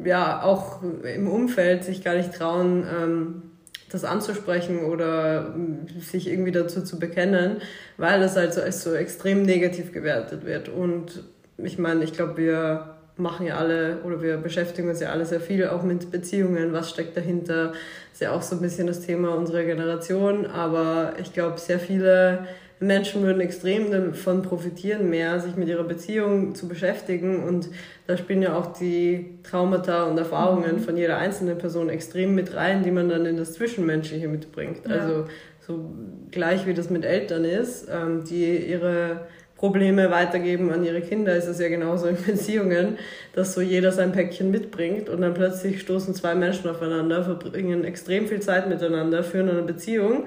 ja 0.04 0.42
auch 0.42 0.83
im 0.83 1.26
Umfeld 1.26 1.85
sich 1.85 2.04
gar 2.04 2.14
nicht 2.14 2.35
trauen, 2.35 2.87
ähm, 2.94 3.42
das 3.90 4.04
anzusprechen 4.04 4.85
oder 4.85 5.54
sich 5.98 6.28
irgendwie 6.28 6.52
dazu 6.52 6.83
zu 6.83 6.98
bekennen, 6.98 7.62
weil 7.96 8.20
das 8.20 8.37
halt 8.37 8.52
so 8.52 8.61
als 8.61 8.83
so 8.83 8.92
extrem 8.92 9.44
negativ 9.44 9.92
gewertet 9.92 10.44
wird. 10.44 10.68
Und 10.68 11.24
ich 11.56 11.78
meine, 11.78 12.04
ich 12.04 12.12
glaube, 12.12 12.37
wir 12.37 12.99
machen 13.20 13.46
ja 13.46 13.56
alle 13.56 13.98
oder 14.04 14.22
wir 14.22 14.37
beschäftigen 14.37 14.88
uns 14.88 15.00
ja 15.00 15.11
alle 15.11 15.24
sehr 15.24 15.40
viel 15.40 15.66
auch 15.68 15.83
mit 15.83 16.11
Beziehungen, 16.11 16.72
was 16.72 16.90
steckt 16.90 17.16
dahinter, 17.16 17.72
ist 18.12 18.20
ja 18.20 18.33
auch 18.33 18.42
so 18.42 18.56
ein 18.56 18.62
bisschen 18.62 18.87
das 18.87 19.00
Thema 19.00 19.35
unserer 19.35 19.62
Generation, 19.62 20.46
aber 20.46 21.14
ich 21.20 21.33
glaube, 21.33 21.59
sehr 21.59 21.78
viele 21.78 22.46
Menschen 22.80 23.22
würden 23.22 23.40
extrem 23.42 23.90
davon 23.90 24.40
profitieren, 24.40 25.11
mehr 25.11 25.38
sich 25.38 25.54
mit 25.54 25.68
ihrer 25.68 25.85
Beziehung 25.85 26.54
zu 26.54 26.66
beschäftigen 26.66 27.44
und 27.44 27.68
da 28.06 28.16
spielen 28.16 28.40
ja 28.40 28.56
auch 28.56 28.72
die 28.72 29.38
Traumata 29.42 30.04
und 30.04 30.16
Erfahrungen 30.16 30.76
mhm. 30.76 30.80
von 30.80 30.96
jeder 30.96 31.18
einzelnen 31.18 31.59
Person 31.59 31.90
extrem 31.90 32.35
mit 32.35 32.54
rein, 32.54 32.83
die 32.83 32.90
man 32.90 33.11
dann 33.11 33.26
in 33.26 33.37
das 33.37 33.52
Zwischenmenschliche 33.52 34.28
mitbringt. 34.28 34.80
Ja. 34.88 34.94
Also 34.96 35.26
so 35.61 35.90
gleich 36.30 36.66
wie 36.66 36.72
das 36.72 36.88
mit 36.88 37.04
Eltern 37.04 37.44
ist, 37.44 37.87
ähm, 37.90 38.24
die 38.24 38.56
ihre 38.56 39.26
Probleme 39.61 40.11
weitergeben 40.11 40.73
an 40.73 40.83
ihre 40.85 41.03
Kinder, 41.03 41.37
ist 41.37 41.46
es 41.46 41.59
ja 41.61 41.68
genauso 41.68 42.07
in 42.07 42.16
Beziehungen, 42.25 42.96
dass 43.35 43.53
so 43.53 43.61
jeder 43.61 43.92
sein 43.92 44.11
Päckchen 44.11 44.51
mitbringt 44.51 45.11
und 45.11 45.20
dann 45.20 45.35
plötzlich 45.35 45.83
stoßen 45.83 46.14
zwei 46.14 46.35
Menschen 46.35 46.70
aufeinander, 46.70 47.23
verbringen 47.23 47.85
extrem 47.85 48.27
viel 48.27 48.40
Zeit 48.40 48.70
miteinander, 48.70 49.23
führen 49.23 49.51
eine 49.51 49.61
Beziehung, 49.62 50.25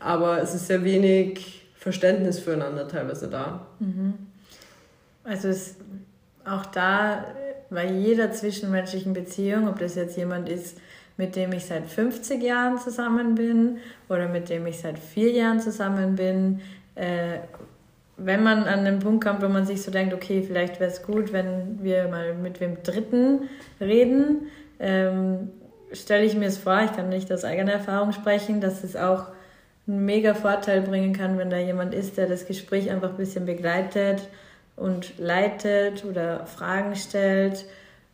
aber 0.00 0.40
es 0.40 0.54
ist 0.54 0.66
sehr 0.66 0.82
wenig 0.82 1.60
Verständnis 1.76 2.38
füreinander 2.38 2.88
teilweise 2.88 3.28
da. 3.28 3.66
Mhm. 3.80 4.14
Also 5.24 5.48
es, 5.48 5.76
auch 6.46 6.64
da 6.64 7.26
bei 7.68 7.86
jeder 7.86 8.32
zwischenmenschlichen 8.32 9.12
Beziehung, 9.12 9.68
ob 9.68 9.78
das 9.78 9.94
jetzt 9.94 10.16
jemand 10.16 10.48
ist, 10.48 10.78
mit 11.18 11.36
dem 11.36 11.52
ich 11.52 11.66
seit 11.66 11.86
50 11.86 12.42
Jahren 12.42 12.78
zusammen 12.78 13.34
bin 13.34 13.76
oder 14.08 14.26
mit 14.26 14.48
dem 14.48 14.66
ich 14.66 14.80
seit 14.80 14.98
vier 14.98 15.32
Jahren 15.32 15.60
zusammen 15.60 16.16
bin, 16.16 16.62
äh, 16.94 17.40
wenn 18.24 18.42
man 18.42 18.64
an 18.64 18.84
den 18.84 18.98
Punkt 18.98 19.24
kommt, 19.24 19.42
wo 19.42 19.48
man 19.48 19.66
sich 19.66 19.82
so 19.82 19.90
denkt, 19.90 20.14
okay, 20.14 20.42
vielleicht 20.42 20.80
wäre 20.80 20.90
es 20.90 21.02
gut, 21.02 21.32
wenn 21.32 21.82
wir 21.82 22.08
mal 22.08 22.34
mit 22.34 22.60
wem 22.60 22.82
Dritten 22.82 23.48
reden, 23.80 24.48
ähm, 24.78 25.50
stelle 25.92 26.24
ich 26.24 26.36
mir 26.36 26.46
es 26.46 26.58
vor, 26.58 26.80
ich 26.84 26.94
kann 26.94 27.08
nicht 27.08 27.32
aus 27.32 27.44
eigener 27.44 27.72
Erfahrung 27.72 28.12
sprechen, 28.12 28.60
dass 28.60 28.84
es 28.84 28.96
auch 28.96 29.26
einen 29.86 30.04
mega 30.04 30.34
Vorteil 30.34 30.82
bringen 30.82 31.12
kann, 31.12 31.38
wenn 31.38 31.50
da 31.50 31.56
jemand 31.56 31.94
ist, 31.94 32.16
der 32.16 32.26
das 32.26 32.46
Gespräch 32.46 32.90
einfach 32.90 33.10
ein 33.10 33.16
bisschen 33.16 33.46
begleitet 33.46 34.28
und 34.76 35.18
leitet 35.18 36.04
oder 36.04 36.46
Fragen 36.46 36.94
stellt, 36.96 37.64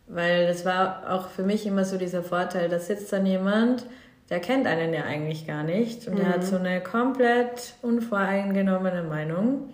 weil 0.08 0.46
das 0.46 0.64
war 0.64 1.04
auch 1.10 1.28
für 1.28 1.42
mich 1.42 1.66
immer 1.66 1.84
so 1.84 1.98
dieser 1.98 2.22
Vorteil, 2.22 2.68
da 2.68 2.78
sitzt 2.78 3.12
dann 3.12 3.26
jemand, 3.26 3.86
der 4.30 4.40
kennt 4.40 4.66
einen 4.66 4.92
ja 4.92 5.04
eigentlich 5.04 5.46
gar 5.46 5.62
nicht 5.62 6.06
und 6.08 6.14
mhm. 6.14 6.18
der 6.18 6.28
hat 6.28 6.44
so 6.44 6.56
eine 6.56 6.80
komplett 6.80 7.74
unvoreingenommene 7.82 9.02
Meinung 9.02 9.68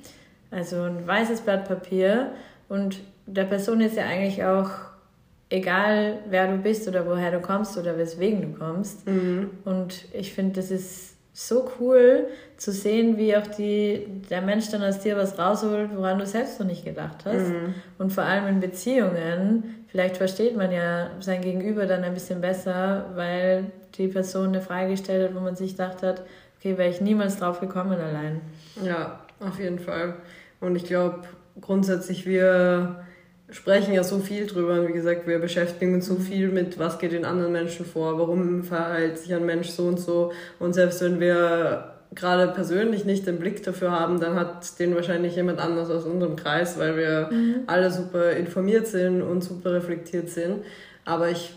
also 0.52 0.82
ein 0.82 1.06
weißes 1.06 1.40
Blatt 1.40 1.66
Papier. 1.66 2.32
Und 2.68 3.00
der 3.26 3.44
Person 3.44 3.80
ist 3.80 3.96
ja 3.96 4.04
eigentlich 4.04 4.44
auch 4.44 4.70
egal, 5.50 6.18
wer 6.28 6.48
du 6.48 6.56
bist 6.58 6.88
oder 6.88 7.06
woher 7.06 7.30
du 7.30 7.40
kommst 7.40 7.76
oder 7.76 7.98
weswegen 7.98 8.42
du 8.42 8.58
kommst. 8.58 9.06
Mhm. 9.06 9.50
Und 9.64 10.06
ich 10.12 10.32
finde, 10.32 10.54
das 10.54 10.70
ist 10.70 11.12
so 11.34 11.70
cool 11.80 12.26
zu 12.56 12.72
sehen, 12.72 13.16
wie 13.16 13.34
auch 13.36 13.46
die, 13.46 14.06
der 14.28 14.42
Mensch 14.42 14.70
dann 14.70 14.82
aus 14.82 15.00
dir 15.00 15.16
was 15.16 15.38
rausholt, 15.38 15.90
woran 15.96 16.18
du 16.18 16.26
selbst 16.26 16.60
noch 16.60 16.66
nicht 16.66 16.84
gedacht 16.84 17.24
hast. 17.24 17.48
Mhm. 17.48 17.74
Und 17.98 18.12
vor 18.12 18.24
allem 18.24 18.46
in 18.48 18.60
Beziehungen, 18.60 19.86
vielleicht 19.88 20.18
versteht 20.18 20.56
man 20.56 20.70
ja 20.70 21.10
sein 21.20 21.40
Gegenüber 21.40 21.86
dann 21.86 22.04
ein 22.04 22.14
bisschen 22.14 22.40
besser, 22.40 23.06
weil 23.14 23.72
die 23.94 24.08
Person 24.08 24.48
eine 24.48 24.60
Frage 24.60 24.90
gestellt 24.90 25.30
hat, 25.30 25.34
wo 25.34 25.40
man 25.40 25.56
sich 25.56 25.72
gedacht 25.72 26.02
hat, 26.02 26.22
okay, 26.58 26.76
wäre 26.76 26.90
ich 26.90 27.00
niemals 27.00 27.38
drauf 27.38 27.60
gekommen 27.60 27.98
allein. 27.98 28.42
Ja, 28.84 29.20
auf 29.40 29.58
jeden 29.58 29.78
Fall. 29.78 30.14
Und 30.62 30.76
ich 30.76 30.84
glaube, 30.84 31.24
grundsätzlich, 31.60 32.24
wir 32.24 33.04
sprechen 33.50 33.92
ja 33.92 34.04
so 34.04 34.20
viel 34.20 34.46
drüber. 34.46 34.80
Und 34.80 34.88
wie 34.88 34.92
gesagt, 34.92 35.26
wir 35.26 35.40
beschäftigen 35.40 35.94
uns 35.94 36.06
so 36.06 36.14
viel 36.14 36.48
mit, 36.48 36.78
was 36.78 37.00
geht 37.00 37.12
in 37.12 37.24
anderen 37.24 37.52
Menschen 37.52 37.84
vor, 37.84 38.16
warum 38.18 38.62
verhält 38.62 39.18
sich 39.18 39.34
ein 39.34 39.44
Mensch 39.44 39.70
so 39.70 39.88
und 39.88 39.98
so. 39.98 40.32
Und 40.60 40.72
selbst 40.72 41.02
wenn 41.02 41.18
wir 41.18 41.94
gerade 42.14 42.52
persönlich 42.52 43.04
nicht 43.04 43.26
den 43.26 43.40
Blick 43.40 43.64
dafür 43.64 43.90
haben, 43.90 44.20
dann 44.20 44.36
hat 44.36 44.78
den 44.78 44.94
wahrscheinlich 44.94 45.34
jemand 45.34 45.58
anders 45.58 45.90
aus 45.90 46.04
unserem 46.04 46.36
Kreis, 46.36 46.78
weil 46.78 46.96
wir 46.96 47.28
mhm. 47.32 47.54
alle 47.66 47.90
super 47.90 48.30
informiert 48.30 48.86
sind 48.86 49.20
und 49.20 49.42
super 49.42 49.72
reflektiert 49.72 50.30
sind. 50.30 50.62
Aber 51.04 51.28
ich 51.28 51.54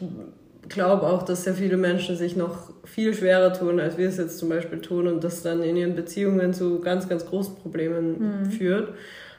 glaube 0.70 1.08
auch, 1.08 1.24
dass 1.24 1.44
sehr 1.44 1.54
viele 1.54 1.78
Menschen 1.78 2.16
sich 2.16 2.36
noch 2.36 2.72
viel 2.84 3.14
schwerer 3.14 3.54
tun, 3.54 3.80
als 3.80 3.98
wir 3.98 4.08
es 4.08 4.18
jetzt 4.18 4.38
zum 4.38 4.50
Beispiel 4.50 4.80
tun 4.80 5.08
und 5.08 5.24
das 5.24 5.42
dann 5.42 5.64
in 5.64 5.76
ihren 5.76 5.96
Beziehungen 5.96 6.54
zu 6.54 6.80
ganz, 6.80 7.10
ganz 7.10 7.26
großen 7.26 7.56
Problemen 7.56 8.42
mhm. 8.44 8.52
führt. 8.52 8.90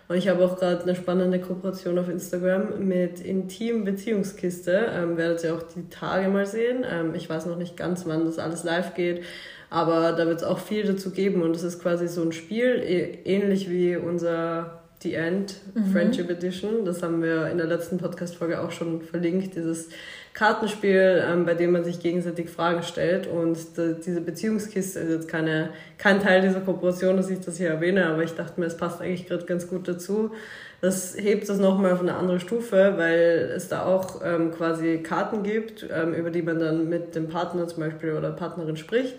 Und 0.08 0.16
ich 0.16 0.28
habe 0.28 0.44
auch 0.44 0.56
gerade 0.56 0.82
eine 0.82 0.94
spannende 0.94 1.40
Kooperation 1.40 1.98
auf 1.98 2.08
Instagram 2.08 2.86
mit 2.86 3.20
Intim 3.20 3.84
Beziehungskiste. 3.84 4.86
Ähm, 4.92 5.16
werdet 5.16 5.42
ihr 5.42 5.54
auch 5.54 5.62
die 5.62 5.88
Tage 5.88 6.28
mal 6.28 6.46
sehen. 6.46 6.84
Ähm, 6.88 7.14
ich 7.14 7.28
weiß 7.28 7.46
noch 7.46 7.56
nicht 7.56 7.76
ganz, 7.76 8.06
wann 8.06 8.24
das 8.24 8.38
alles 8.38 8.62
live 8.62 8.94
geht, 8.94 9.22
aber 9.68 10.12
da 10.12 10.26
wird 10.26 10.38
es 10.38 10.44
auch 10.44 10.58
viel 10.58 10.84
dazu 10.84 11.10
geben 11.10 11.42
und 11.42 11.56
es 11.56 11.64
ist 11.64 11.82
quasi 11.82 12.06
so 12.06 12.22
ein 12.22 12.30
Spiel, 12.30 12.80
ähnlich 13.24 13.68
wie 13.68 13.96
unser 13.96 14.85
The 15.02 15.14
End 15.14 15.54
mhm. 15.74 15.92
Friendship 15.92 16.30
Edition. 16.30 16.84
Das 16.84 17.02
haben 17.02 17.22
wir 17.22 17.48
in 17.48 17.58
der 17.58 17.66
letzten 17.66 17.98
Podcast-Folge 17.98 18.60
auch 18.60 18.70
schon 18.70 19.02
verlinkt. 19.02 19.54
Dieses 19.54 19.88
Kartenspiel, 20.32 21.24
ähm, 21.26 21.46
bei 21.46 21.54
dem 21.54 21.72
man 21.72 21.84
sich 21.84 22.00
gegenseitig 22.00 22.50
Fragen 22.50 22.82
stellt. 22.82 23.26
Und 23.26 23.58
diese 24.04 24.20
Beziehungskiste 24.20 25.00
ist 25.00 25.10
jetzt 25.10 25.28
keine, 25.28 25.70
kein 25.98 26.20
Teil 26.20 26.42
dieser 26.42 26.60
Kooperation, 26.60 27.16
dass 27.16 27.30
ich 27.30 27.40
das 27.40 27.56
hier 27.56 27.68
erwähne, 27.68 28.06
aber 28.06 28.22
ich 28.22 28.32
dachte 28.32 28.60
mir, 28.60 28.66
es 28.66 28.76
passt 28.76 29.00
eigentlich 29.00 29.26
gerade 29.26 29.46
ganz 29.46 29.68
gut 29.68 29.88
dazu. 29.88 30.32
Das 30.80 31.16
hebt 31.16 31.48
es 31.48 31.58
nochmal 31.58 31.92
auf 31.92 32.00
eine 32.00 32.14
andere 32.14 32.38
Stufe, 32.38 32.94
weil 32.96 33.52
es 33.56 33.68
da 33.68 33.86
auch 33.86 34.20
ähm, 34.22 34.52
quasi 34.52 34.98
Karten 34.98 35.42
gibt, 35.42 35.86
ähm, 35.90 36.12
über 36.12 36.30
die 36.30 36.42
man 36.42 36.58
dann 36.58 36.88
mit 36.88 37.14
dem 37.14 37.28
Partner 37.28 37.66
zum 37.66 37.82
Beispiel 37.82 38.12
oder 38.12 38.30
Partnerin 38.30 38.76
spricht. 38.76 39.16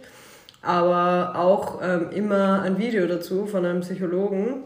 Aber 0.62 1.34
auch 1.36 1.82
ähm, 1.82 2.10
immer 2.12 2.62
ein 2.62 2.78
Video 2.78 3.08
dazu 3.08 3.48
von 3.48 3.66
einem 3.66 3.82
Psychologen, 3.82 4.66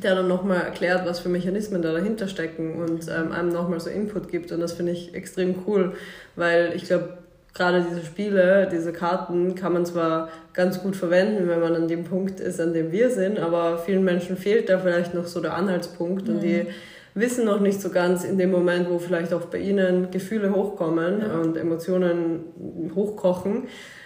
der 0.00 0.14
dann 0.14 0.28
nochmal 0.28 0.62
erklärt, 0.62 1.06
was 1.06 1.20
für 1.20 1.28
Mechanismen 1.28 1.82
da 1.82 1.92
dahinter 1.92 2.28
stecken 2.28 2.74
und 2.76 3.08
ähm, 3.08 3.32
einem 3.32 3.50
nochmal 3.50 3.80
so 3.80 3.90
Input 3.90 4.28
gibt. 4.28 4.52
Und 4.52 4.60
das 4.60 4.72
finde 4.72 4.92
ich 4.92 5.14
extrem 5.14 5.54
cool, 5.66 5.94
weil 6.36 6.72
ich 6.74 6.84
glaube, 6.84 7.18
gerade 7.54 7.84
diese 7.88 8.04
Spiele, 8.04 8.68
diese 8.70 8.92
Karten 8.92 9.54
kann 9.54 9.72
man 9.72 9.84
zwar 9.84 10.30
ganz 10.54 10.80
gut 10.80 10.96
verwenden, 10.96 11.48
wenn 11.48 11.60
man 11.60 11.74
an 11.74 11.88
dem 11.88 12.04
Punkt 12.04 12.40
ist, 12.40 12.60
an 12.60 12.72
dem 12.72 12.92
wir 12.92 13.10
sind, 13.10 13.38
aber 13.38 13.78
vielen 13.78 14.04
Menschen 14.04 14.36
fehlt 14.36 14.68
da 14.68 14.78
vielleicht 14.78 15.14
noch 15.14 15.26
so 15.26 15.40
der 15.40 15.54
Anhaltspunkt 15.54 16.28
mhm. 16.28 16.34
und 16.34 16.40
die 16.42 16.62
mhm. 16.62 16.66
wissen 17.14 17.44
noch 17.44 17.60
nicht 17.60 17.80
so 17.80 17.90
ganz 17.90 18.24
in 18.24 18.38
dem 18.38 18.50
Moment, 18.50 18.88
wo 18.88 18.98
vielleicht 18.98 19.34
auch 19.34 19.46
bei 19.46 19.58
ihnen 19.58 20.10
Gefühle 20.10 20.54
hochkommen 20.54 21.20
ja. 21.20 21.38
und 21.38 21.56
Emotionen 21.56 22.44
hochkochen, 22.94 23.64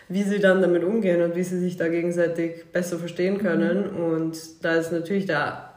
wie 0.08 0.22
sie 0.22 0.40
dann 0.40 0.62
damit 0.62 0.82
umgehen 0.82 1.22
und 1.22 1.36
wie 1.36 1.44
sie 1.44 1.58
sich 1.58 1.76
da 1.76 1.88
gegenseitig 1.88 2.64
besser 2.72 2.98
verstehen 2.98 3.38
können. 3.38 3.92
Mhm. 3.92 4.04
Und 4.04 4.64
da 4.64 4.76
ist 4.76 4.92
natürlich 4.92 5.26
der 5.26 5.71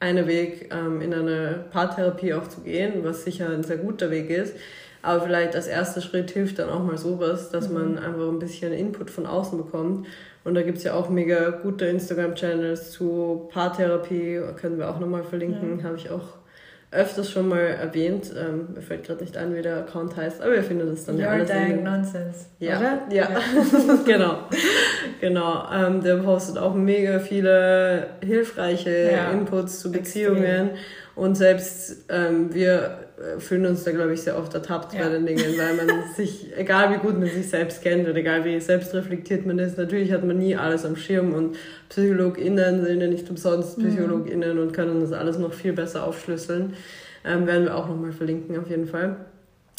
eine 0.00 0.26
Weg, 0.26 0.72
ähm, 0.72 1.00
in 1.00 1.14
eine 1.14 1.64
Paartherapie 1.70 2.34
auch 2.34 2.48
zu 2.48 2.60
gehen, 2.60 3.04
was 3.04 3.24
sicher 3.24 3.48
ein 3.48 3.62
sehr 3.62 3.78
guter 3.78 4.10
Weg 4.10 4.30
ist. 4.30 4.54
Aber 5.02 5.22
vielleicht 5.22 5.54
als 5.54 5.66
erster 5.66 6.00
Schritt 6.00 6.30
hilft 6.30 6.58
dann 6.58 6.70
auch 6.70 6.82
mal 6.82 6.96
sowas, 6.96 7.50
dass 7.50 7.68
mhm. 7.68 7.74
man 7.74 7.98
einfach 7.98 8.28
ein 8.28 8.38
bisschen 8.38 8.72
Input 8.72 9.10
von 9.10 9.26
außen 9.26 9.58
bekommt. 9.58 10.06
Und 10.44 10.54
da 10.54 10.62
gibt 10.62 10.78
es 10.78 10.84
ja 10.84 10.94
auch 10.94 11.08
mega 11.08 11.50
gute 11.50 11.86
Instagram-Channels 11.86 12.90
zu 12.90 13.48
Paartherapie, 13.52 14.40
können 14.56 14.78
wir 14.78 14.90
auch 14.90 15.00
nochmal 15.00 15.24
verlinken, 15.24 15.78
ja. 15.78 15.84
habe 15.84 15.96
ich 15.96 16.10
auch 16.10 16.36
öfters 16.94 17.30
schon 17.30 17.48
mal 17.48 17.58
erwähnt. 17.58 18.32
Ähm, 18.38 18.68
mir 18.74 18.82
fällt 18.82 19.04
gerade 19.04 19.22
nicht 19.22 19.36
ein, 19.36 19.54
wie 19.54 19.62
der 19.62 19.78
Account 19.78 20.16
heißt, 20.16 20.40
aber 20.40 20.54
ihr 20.54 20.62
findet 20.62 20.88
es 20.88 21.04
dann 21.04 21.16
Your 21.16 21.22
ja 21.22 21.30
alles. 21.30 21.50
Dying 21.50 21.82
Nonsense. 21.82 22.46
Ja, 22.60 22.78
oder? 22.78 23.02
ja. 23.10 23.28
ja. 23.30 23.40
genau. 24.06 24.38
Genau. 25.24 25.66
Ähm, 25.72 26.02
der 26.02 26.16
postet 26.16 26.58
auch 26.58 26.74
mega 26.74 27.18
viele 27.18 28.08
hilfreiche 28.22 29.10
ja. 29.12 29.30
Inputs 29.30 29.80
zu 29.80 29.90
Beziehungen. 29.90 30.42
Extrem. 30.42 30.70
Und 31.16 31.36
selbst 31.36 32.04
ähm, 32.10 32.52
wir 32.52 32.98
äh, 33.16 33.40
fühlen 33.40 33.64
uns 33.64 33.84
da, 33.84 33.92
glaube 33.92 34.12
ich, 34.12 34.20
sehr 34.20 34.36
oft 34.36 34.52
ertappt 34.52 34.92
ja. 34.92 35.04
bei 35.04 35.08
den 35.08 35.24
Dingen, 35.24 35.56
weil 35.56 35.76
man 35.76 35.88
sich, 36.16 36.52
egal 36.56 36.92
wie 36.92 36.98
gut 36.98 37.18
man 37.18 37.28
sich 37.28 37.48
selbst 37.48 37.82
kennt 37.82 38.06
und 38.06 38.16
egal 38.16 38.44
wie 38.44 38.60
selbstreflektiert 38.60 39.46
man 39.46 39.58
ist, 39.58 39.78
natürlich 39.78 40.12
hat 40.12 40.24
man 40.24 40.36
nie 40.36 40.56
alles 40.56 40.84
am 40.84 40.96
Schirm 40.96 41.32
und 41.32 41.56
PsychologInnen 41.88 42.84
sind 42.84 43.00
ja 43.00 43.06
nicht 43.06 43.30
umsonst 43.30 43.78
mhm. 43.78 43.88
PsychologInnen 43.88 44.58
und 44.58 44.72
können 44.74 45.00
das 45.00 45.12
alles 45.12 45.38
noch 45.38 45.54
viel 45.54 45.72
besser 45.72 46.06
aufschlüsseln. 46.06 46.74
Ähm, 47.24 47.46
werden 47.46 47.64
wir 47.64 47.76
auch 47.76 47.88
nochmal 47.88 48.12
verlinken, 48.12 48.58
auf 48.58 48.68
jeden 48.68 48.86
Fall. 48.86 49.16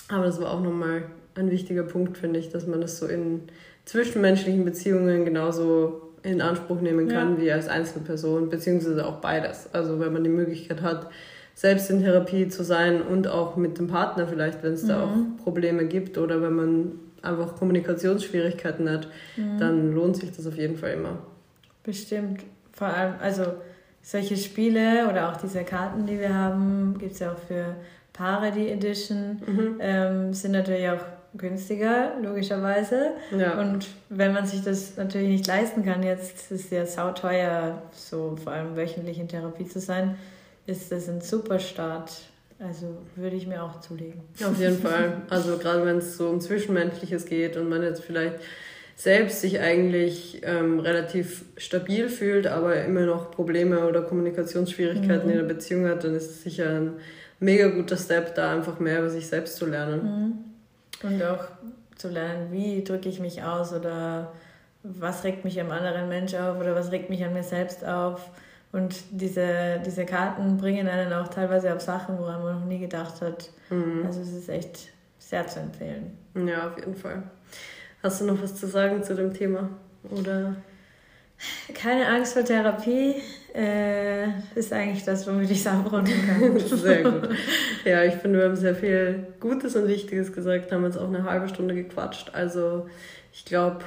Aber 0.08 0.26
das 0.26 0.42
war 0.42 0.52
auch 0.52 0.62
nochmal 0.62 1.04
ein 1.36 1.52
wichtiger 1.52 1.84
Punkt, 1.84 2.18
finde 2.18 2.40
ich, 2.40 2.50
dass 2.50 2.66
man 2.66 2.82
das 2.82 2.98
so 2.98 3.06
in 3.06 3.42
zwischenmenschlichen 3.86 4.65
Beziehungen 4.65 5.26
genauso 5.26 6.02
in 6.24 6.41
Anspruch 6.41 6.82
nehmen 6.82 7.08
kann 7.08 7.36
ja. 7.36 7.41
wie 7.41 7.52
als 7.52 7.67
Einzelperson, 7.67 8.50
beziehungsweise 8.50 9.06
auch 9.06 9.17
beides. 9.17 9.69
Also 9.74 10.00
wenn 10.00 10.12
man 10.12 10.24
die 10.24 10.30
Möglichkeit 10.30 10.82
hat, 10.82 11.10
selbst 11.54 11.89
in 11.89 12.02
Therapie 12.02 12.50
zu 12.50 12.63
sein 12.63 13.02
und 13.02 13.28
auch 13.28 13.56
mit 13.56 13.78
dem 13.78 13.88
Partner 13.88 14.28
vielleicht, 14.28 14.62
wenn 14.63 14.74
es 14.74 14.84
mhm. 14.84 14.88
da 14.88 15.04
auch 15.04 15.43
Probleme 15.43 15.86
gibt 15.86 16.17
oder 16.17 16.41
wenn 16.41 16.54
man 16.54 16.91
einfach 17.21 17.56
Kommunikationsschwierigkeiten 17.56 18.89
hat, 18.89 19.08
mhm. 19.38 19.58
dann 19.60 19.93
lohnt 19.93 20.17
sich 20.17 20.32
das 20.32 20.45
auf 20.45 20.58
jeden 20.58 20.78
Fall 20.78 20.91
immer. 20.91 21.19
Bestimmt. 21.84 22.41
Vor 22.74 22.88
allem, 22.88 23.13
also 23.21 23.45
solche 24.02 24.36
Spiele 24.36 25.08
oder 25.10 25.32
auch 25.32 25.38
diese 25.38 25.63
Karten, 25.63 26.06
die 26.06 26.19
wir 26.19 26.34
haben, 26.34 26.98
gibt 27.00 27.13
es 27.13 27.19
ja 27.19 27.32
auch 27.32 27.39
für 27.39 27.76
Paare, 28.13 28.52
die 28.52 28.69
Edition, 28.69 29.41
mhm. 29.45 29.76
ähm, 29.80 30.34
sind 30.34 30.52
natürlich 30.52 30.89
auch 30.89 31.04
günstiger, 31.38 32.13
logischerweise. 32.21 33.12
Ja. 33.38 33.60
Und 33.60 33.88
wenn 34.10 34.34
man 34.34 34.45
sich 34.45 34.63
das 34.63 34.98
natürlich 34.98 35.30
nicht 35.30 35.48
leisten 35.48 35.84
kann, 35.84 36.04
jetzt 36.04 36.52
ist 36.52 36.65
es 36.65 36.69
ja 36.69 36.86
sauteuer, 36.86 37.82
so 37.91 38.36
vor 38.41 38.54
allem 38.54 38.76
wöchentlich 38.76 39.19
in 39.19 39.28
Therapie 39.28 39.67
zu 39.67 39.80
sein, 39.80 40.17
ist 40.65 40.91
das 40.91 41.10
ein 41.10 41.21
super 41.21 41.60
Start. 41.60 42.12
Also 42.60 42.98
würde 43.15 43.36
ich 43.36 43.48
mir 43.48 43.62
auch 43.62 43.82
zulegen. 43.82 44.21
Auf 44.43 44.60
jeden 44.60 44.80
Fall. 44.80 45.21
Also 45.30 45.58
gerade 45.58 45.86
wenn 45.86 45.98
es 45.98 46.17
so 46.17 46.30
um 46.30 46.39
Zwischenmenschliches 46.39 47.26
geht 47.26 47.58
und 47.58 47.67
man 47.67 47.84
jetzt 47.84 48.04
vielleicht 48.04 48.36
selbst 48.95 49.41
sich 49.41 49.60
eigentlich 49.60 50.41
ähm, 50.43 50.80
relativ 50.80 51.43
stabil 51.58 52.08
fühlt, 52.08 52.48
aber 52.48 52.82
immer 52.86 53.02
noch 53.02 53.32
Probleme 53.32 53.86
oder 53.86 54.02
Kommunikationsschwierigkeiten 54.02 55.26
mhm. 55.26 55.32
in 55.32 55.38
der 55.38 55.54
Beziehung 55.54 55.86
hat, 55.88 56.06
dann 56.06 56.15
ist 56.15 56.30
es 56.30 56.43
sicher 56.43 56.69
ein 56.69 56.93
mega 57.39 57.67
guter 57.67 57.98
Step, 57.98 58.36
da 58.36 58.54
einfach 58.54 58.80
mehr 58.80 59.00
über 59.00 59.10
sich 59.10 59.28
selbst 59.28 59.58
zu 59.58 59.65
lernen. 59.65 60.04
Mhm. 60.04 60.55
Und 61.06 61.24
auch 61.24 61.46
zu 61.96 62.10
lernen, 62.10 62.52
wie 62.52 62.84
drücke 62.84 63.10
ich 63.10 63.20
mich 63.20 63.44
aus 63.44 63.74
oder 63.74 64.32
was 64.84 65.24
regt 65.24 65.46
mich 65.46 65.60
am 65.60 65.72
anderen 65.72 66.10
Mensch 66.10 66.34
auf 66.36 66.60
oder 66.60 66.76
was 66.76 66.91
regt 66.91 67.10
mich 67.10 67.24
an 67.24 67.34
mir 67.34 67.44
selbst 67.44 67.86
auf 67.86 68.30
und 68.72 68.96
diese, 69.10 69.82
diese 69.86 70.06
Karten 70.06 70.58
bringen 70.58 70.88
einen 70.88 71.13
auch 71.13 71.30
teilweise 71.30 71.74
auf 71.74 71.82
Sachen, 71.82 72.18
woran 72.20 72.44
man 72.44 72.60
noch 72.60 72.65
nie 72.65 72.80
gedacht 72.80 73.22
hat. 73.22 73.50
Mhm. 73.70 74.04
Also 74.06 74.20
es 74.20 74.34
ist 74.34 74.50
echt 74.50 74.89
sehr 75.18 75.48
zu 75.48 75.60
empfehlen. 75.60 76.18
Ja, 76.36 76.68
auf 76.68 76.78
jeden 76.78 76.96
Fall. 76.96 77.24
Hast 78.04 78.20
du 78.20 78.26
noch 78.26 78.41
was 78.41 78.56
zu 78.56 78.68
sagen 78.68 79.02
zu 79.02 79.15
dem 79.15 79.34
Thema? 79.34 79.70
Oder? 80.12 80.56
Keine 81.74 82.08
Angst 82.08 82.34
vor 82.34 82.43
Therapie 82.43 83.15
äh, 83.54 84.28
ist 84.56 84.71
eigentlich 84.74 85.04
das, 85.04 85.28
womit 85.28 85.52
ich 85.52 85.60
es 85.60 85.67
abrunden 85.67 86.13
kann. 86.28 86.60
sehr 86.78 87.04
gut. 87.04 87.30
Ja, 87.84 88.04
ich 88.04 88.15
finde, 88.15 88.39
wir 88.39 88.45
haben 88.45 88.56
sehr 88.56 88.76
viel 88.76 89.28
Gutes 89.39 89.76
und 89.76 89.88
Wichtiges 89.88 90.34
gesagt, 90.34 90.71
haben 90.71 90.86
jetzt 90.86 90.98
auch 90.98 91.08
eine 91.08 91.24
halbe 91.24 91.48
Stunde 91.48 91.76
gequatscht. 91.76 92.32
Also 92.34 92.88
ich 93.32 93.45
glaube, 93.45 93.84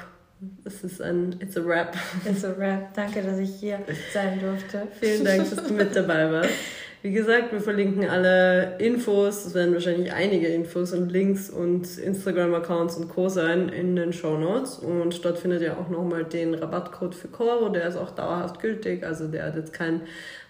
es 0.64 0.84
ist 0.84 1.02
ein 1.02 1.36
It's 1.40 1.56
a 1.56 1.60
Rap. 1.60 1.96
It's 2.24 2.44
a 2.44 2.52
Rap. 2.52 2.94
Danke, 2.94 3.22
dass 3.22 3.38
ich 3.38 3.56
hier 3.56 3.80
sein 4.12 4.40
durfte. 4.40 4.86
Vielen 5.00 5.24
Dank, 5.24 5.50
dass 5.50 5.64
du 5.64 5.74
mit 5.74 5.94
dabei 5.94 6.30
warst. 6.30 6.50
Wie 7.00 7.12
gesagt, 7.12 7.52
wir 7.52 7.60
verlinken 7.60 8.08
alle 8.08 8.76
Infos, 8.78 9.46
es 9.46 9.54
werden 9.54 9.72
wahrscheinlich 9.72 10.12
einige 10.12 10.48
Infos 10.48 10.92
und 10.92 11.10
Links 11.10 11.48
und 11.48 11.96
Instagram-Accounts 11.96 12.96
und 12.96 13.08
Co. 13.08 13.28
sein 13.28 13.68
in 13.68 13.94
den 13.94 14.12
Show 14.12 14.36
Notes. 14.36 14.80
Und 14.80 15.24
dort 15.24 15.38
findet 15.38 15.62
ihr 15.62 15.78
auch 15.78 15.88
nochmal 15.88 16.24
den 16.24 16.54
Rabattcode 16.54 17.14
für 17.14 17.28
Coro, 17.28 17.68
der 17.68 17.86
ist 17.86 17.96
auch 17.96 18.10
dauerhaft 18.10 18.60
gültig. 18.60 19.06
Also 19.06 19.28
der 19.28 19.46
hat 19.46 19.54
jetzt 19.54 19.72
kein 19.72 20.00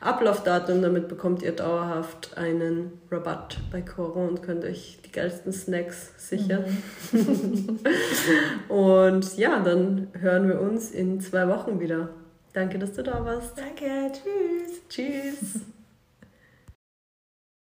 Ablaufdatum, 0.01 0.81
damit 0.81 1.09
bekommt 1.09 1.43
ihr 1.43 1.53
dauerhaft 1.53 2.39
einen 2.39 2.93
Rabatt 3.11 3.59
bei 3.71 3.83
Coro 3.83 4.27
und 4.27 4.43
könnt 4.43 4.65
euch 4.65 5.01
die 5.05 5.13
geilsten 5.13 5.53
Snacks 5.53 6.13
sichern. 6.17 6.65
Mhm. 7.13 7.79
und 8.75 9.37
ja, 9.37 9.61
dann 9.61 10.09
hören 10.19 10.49
wir 10.49 10.63
uns 10.63 10.93
in 10.93 11.21
zwei 11.21 11.47
Wochen 11.47 11.79
wieder. 11.79 12.09
Danke, 12.55 12.79
dass 12.79 12.95
du 12.95 13.03
da 13.03 13.23
warst. 13.23 13.59
Danke, 13.59 14.13
tschüss. 14.13 14.81
Tschüss. 14.89 15.61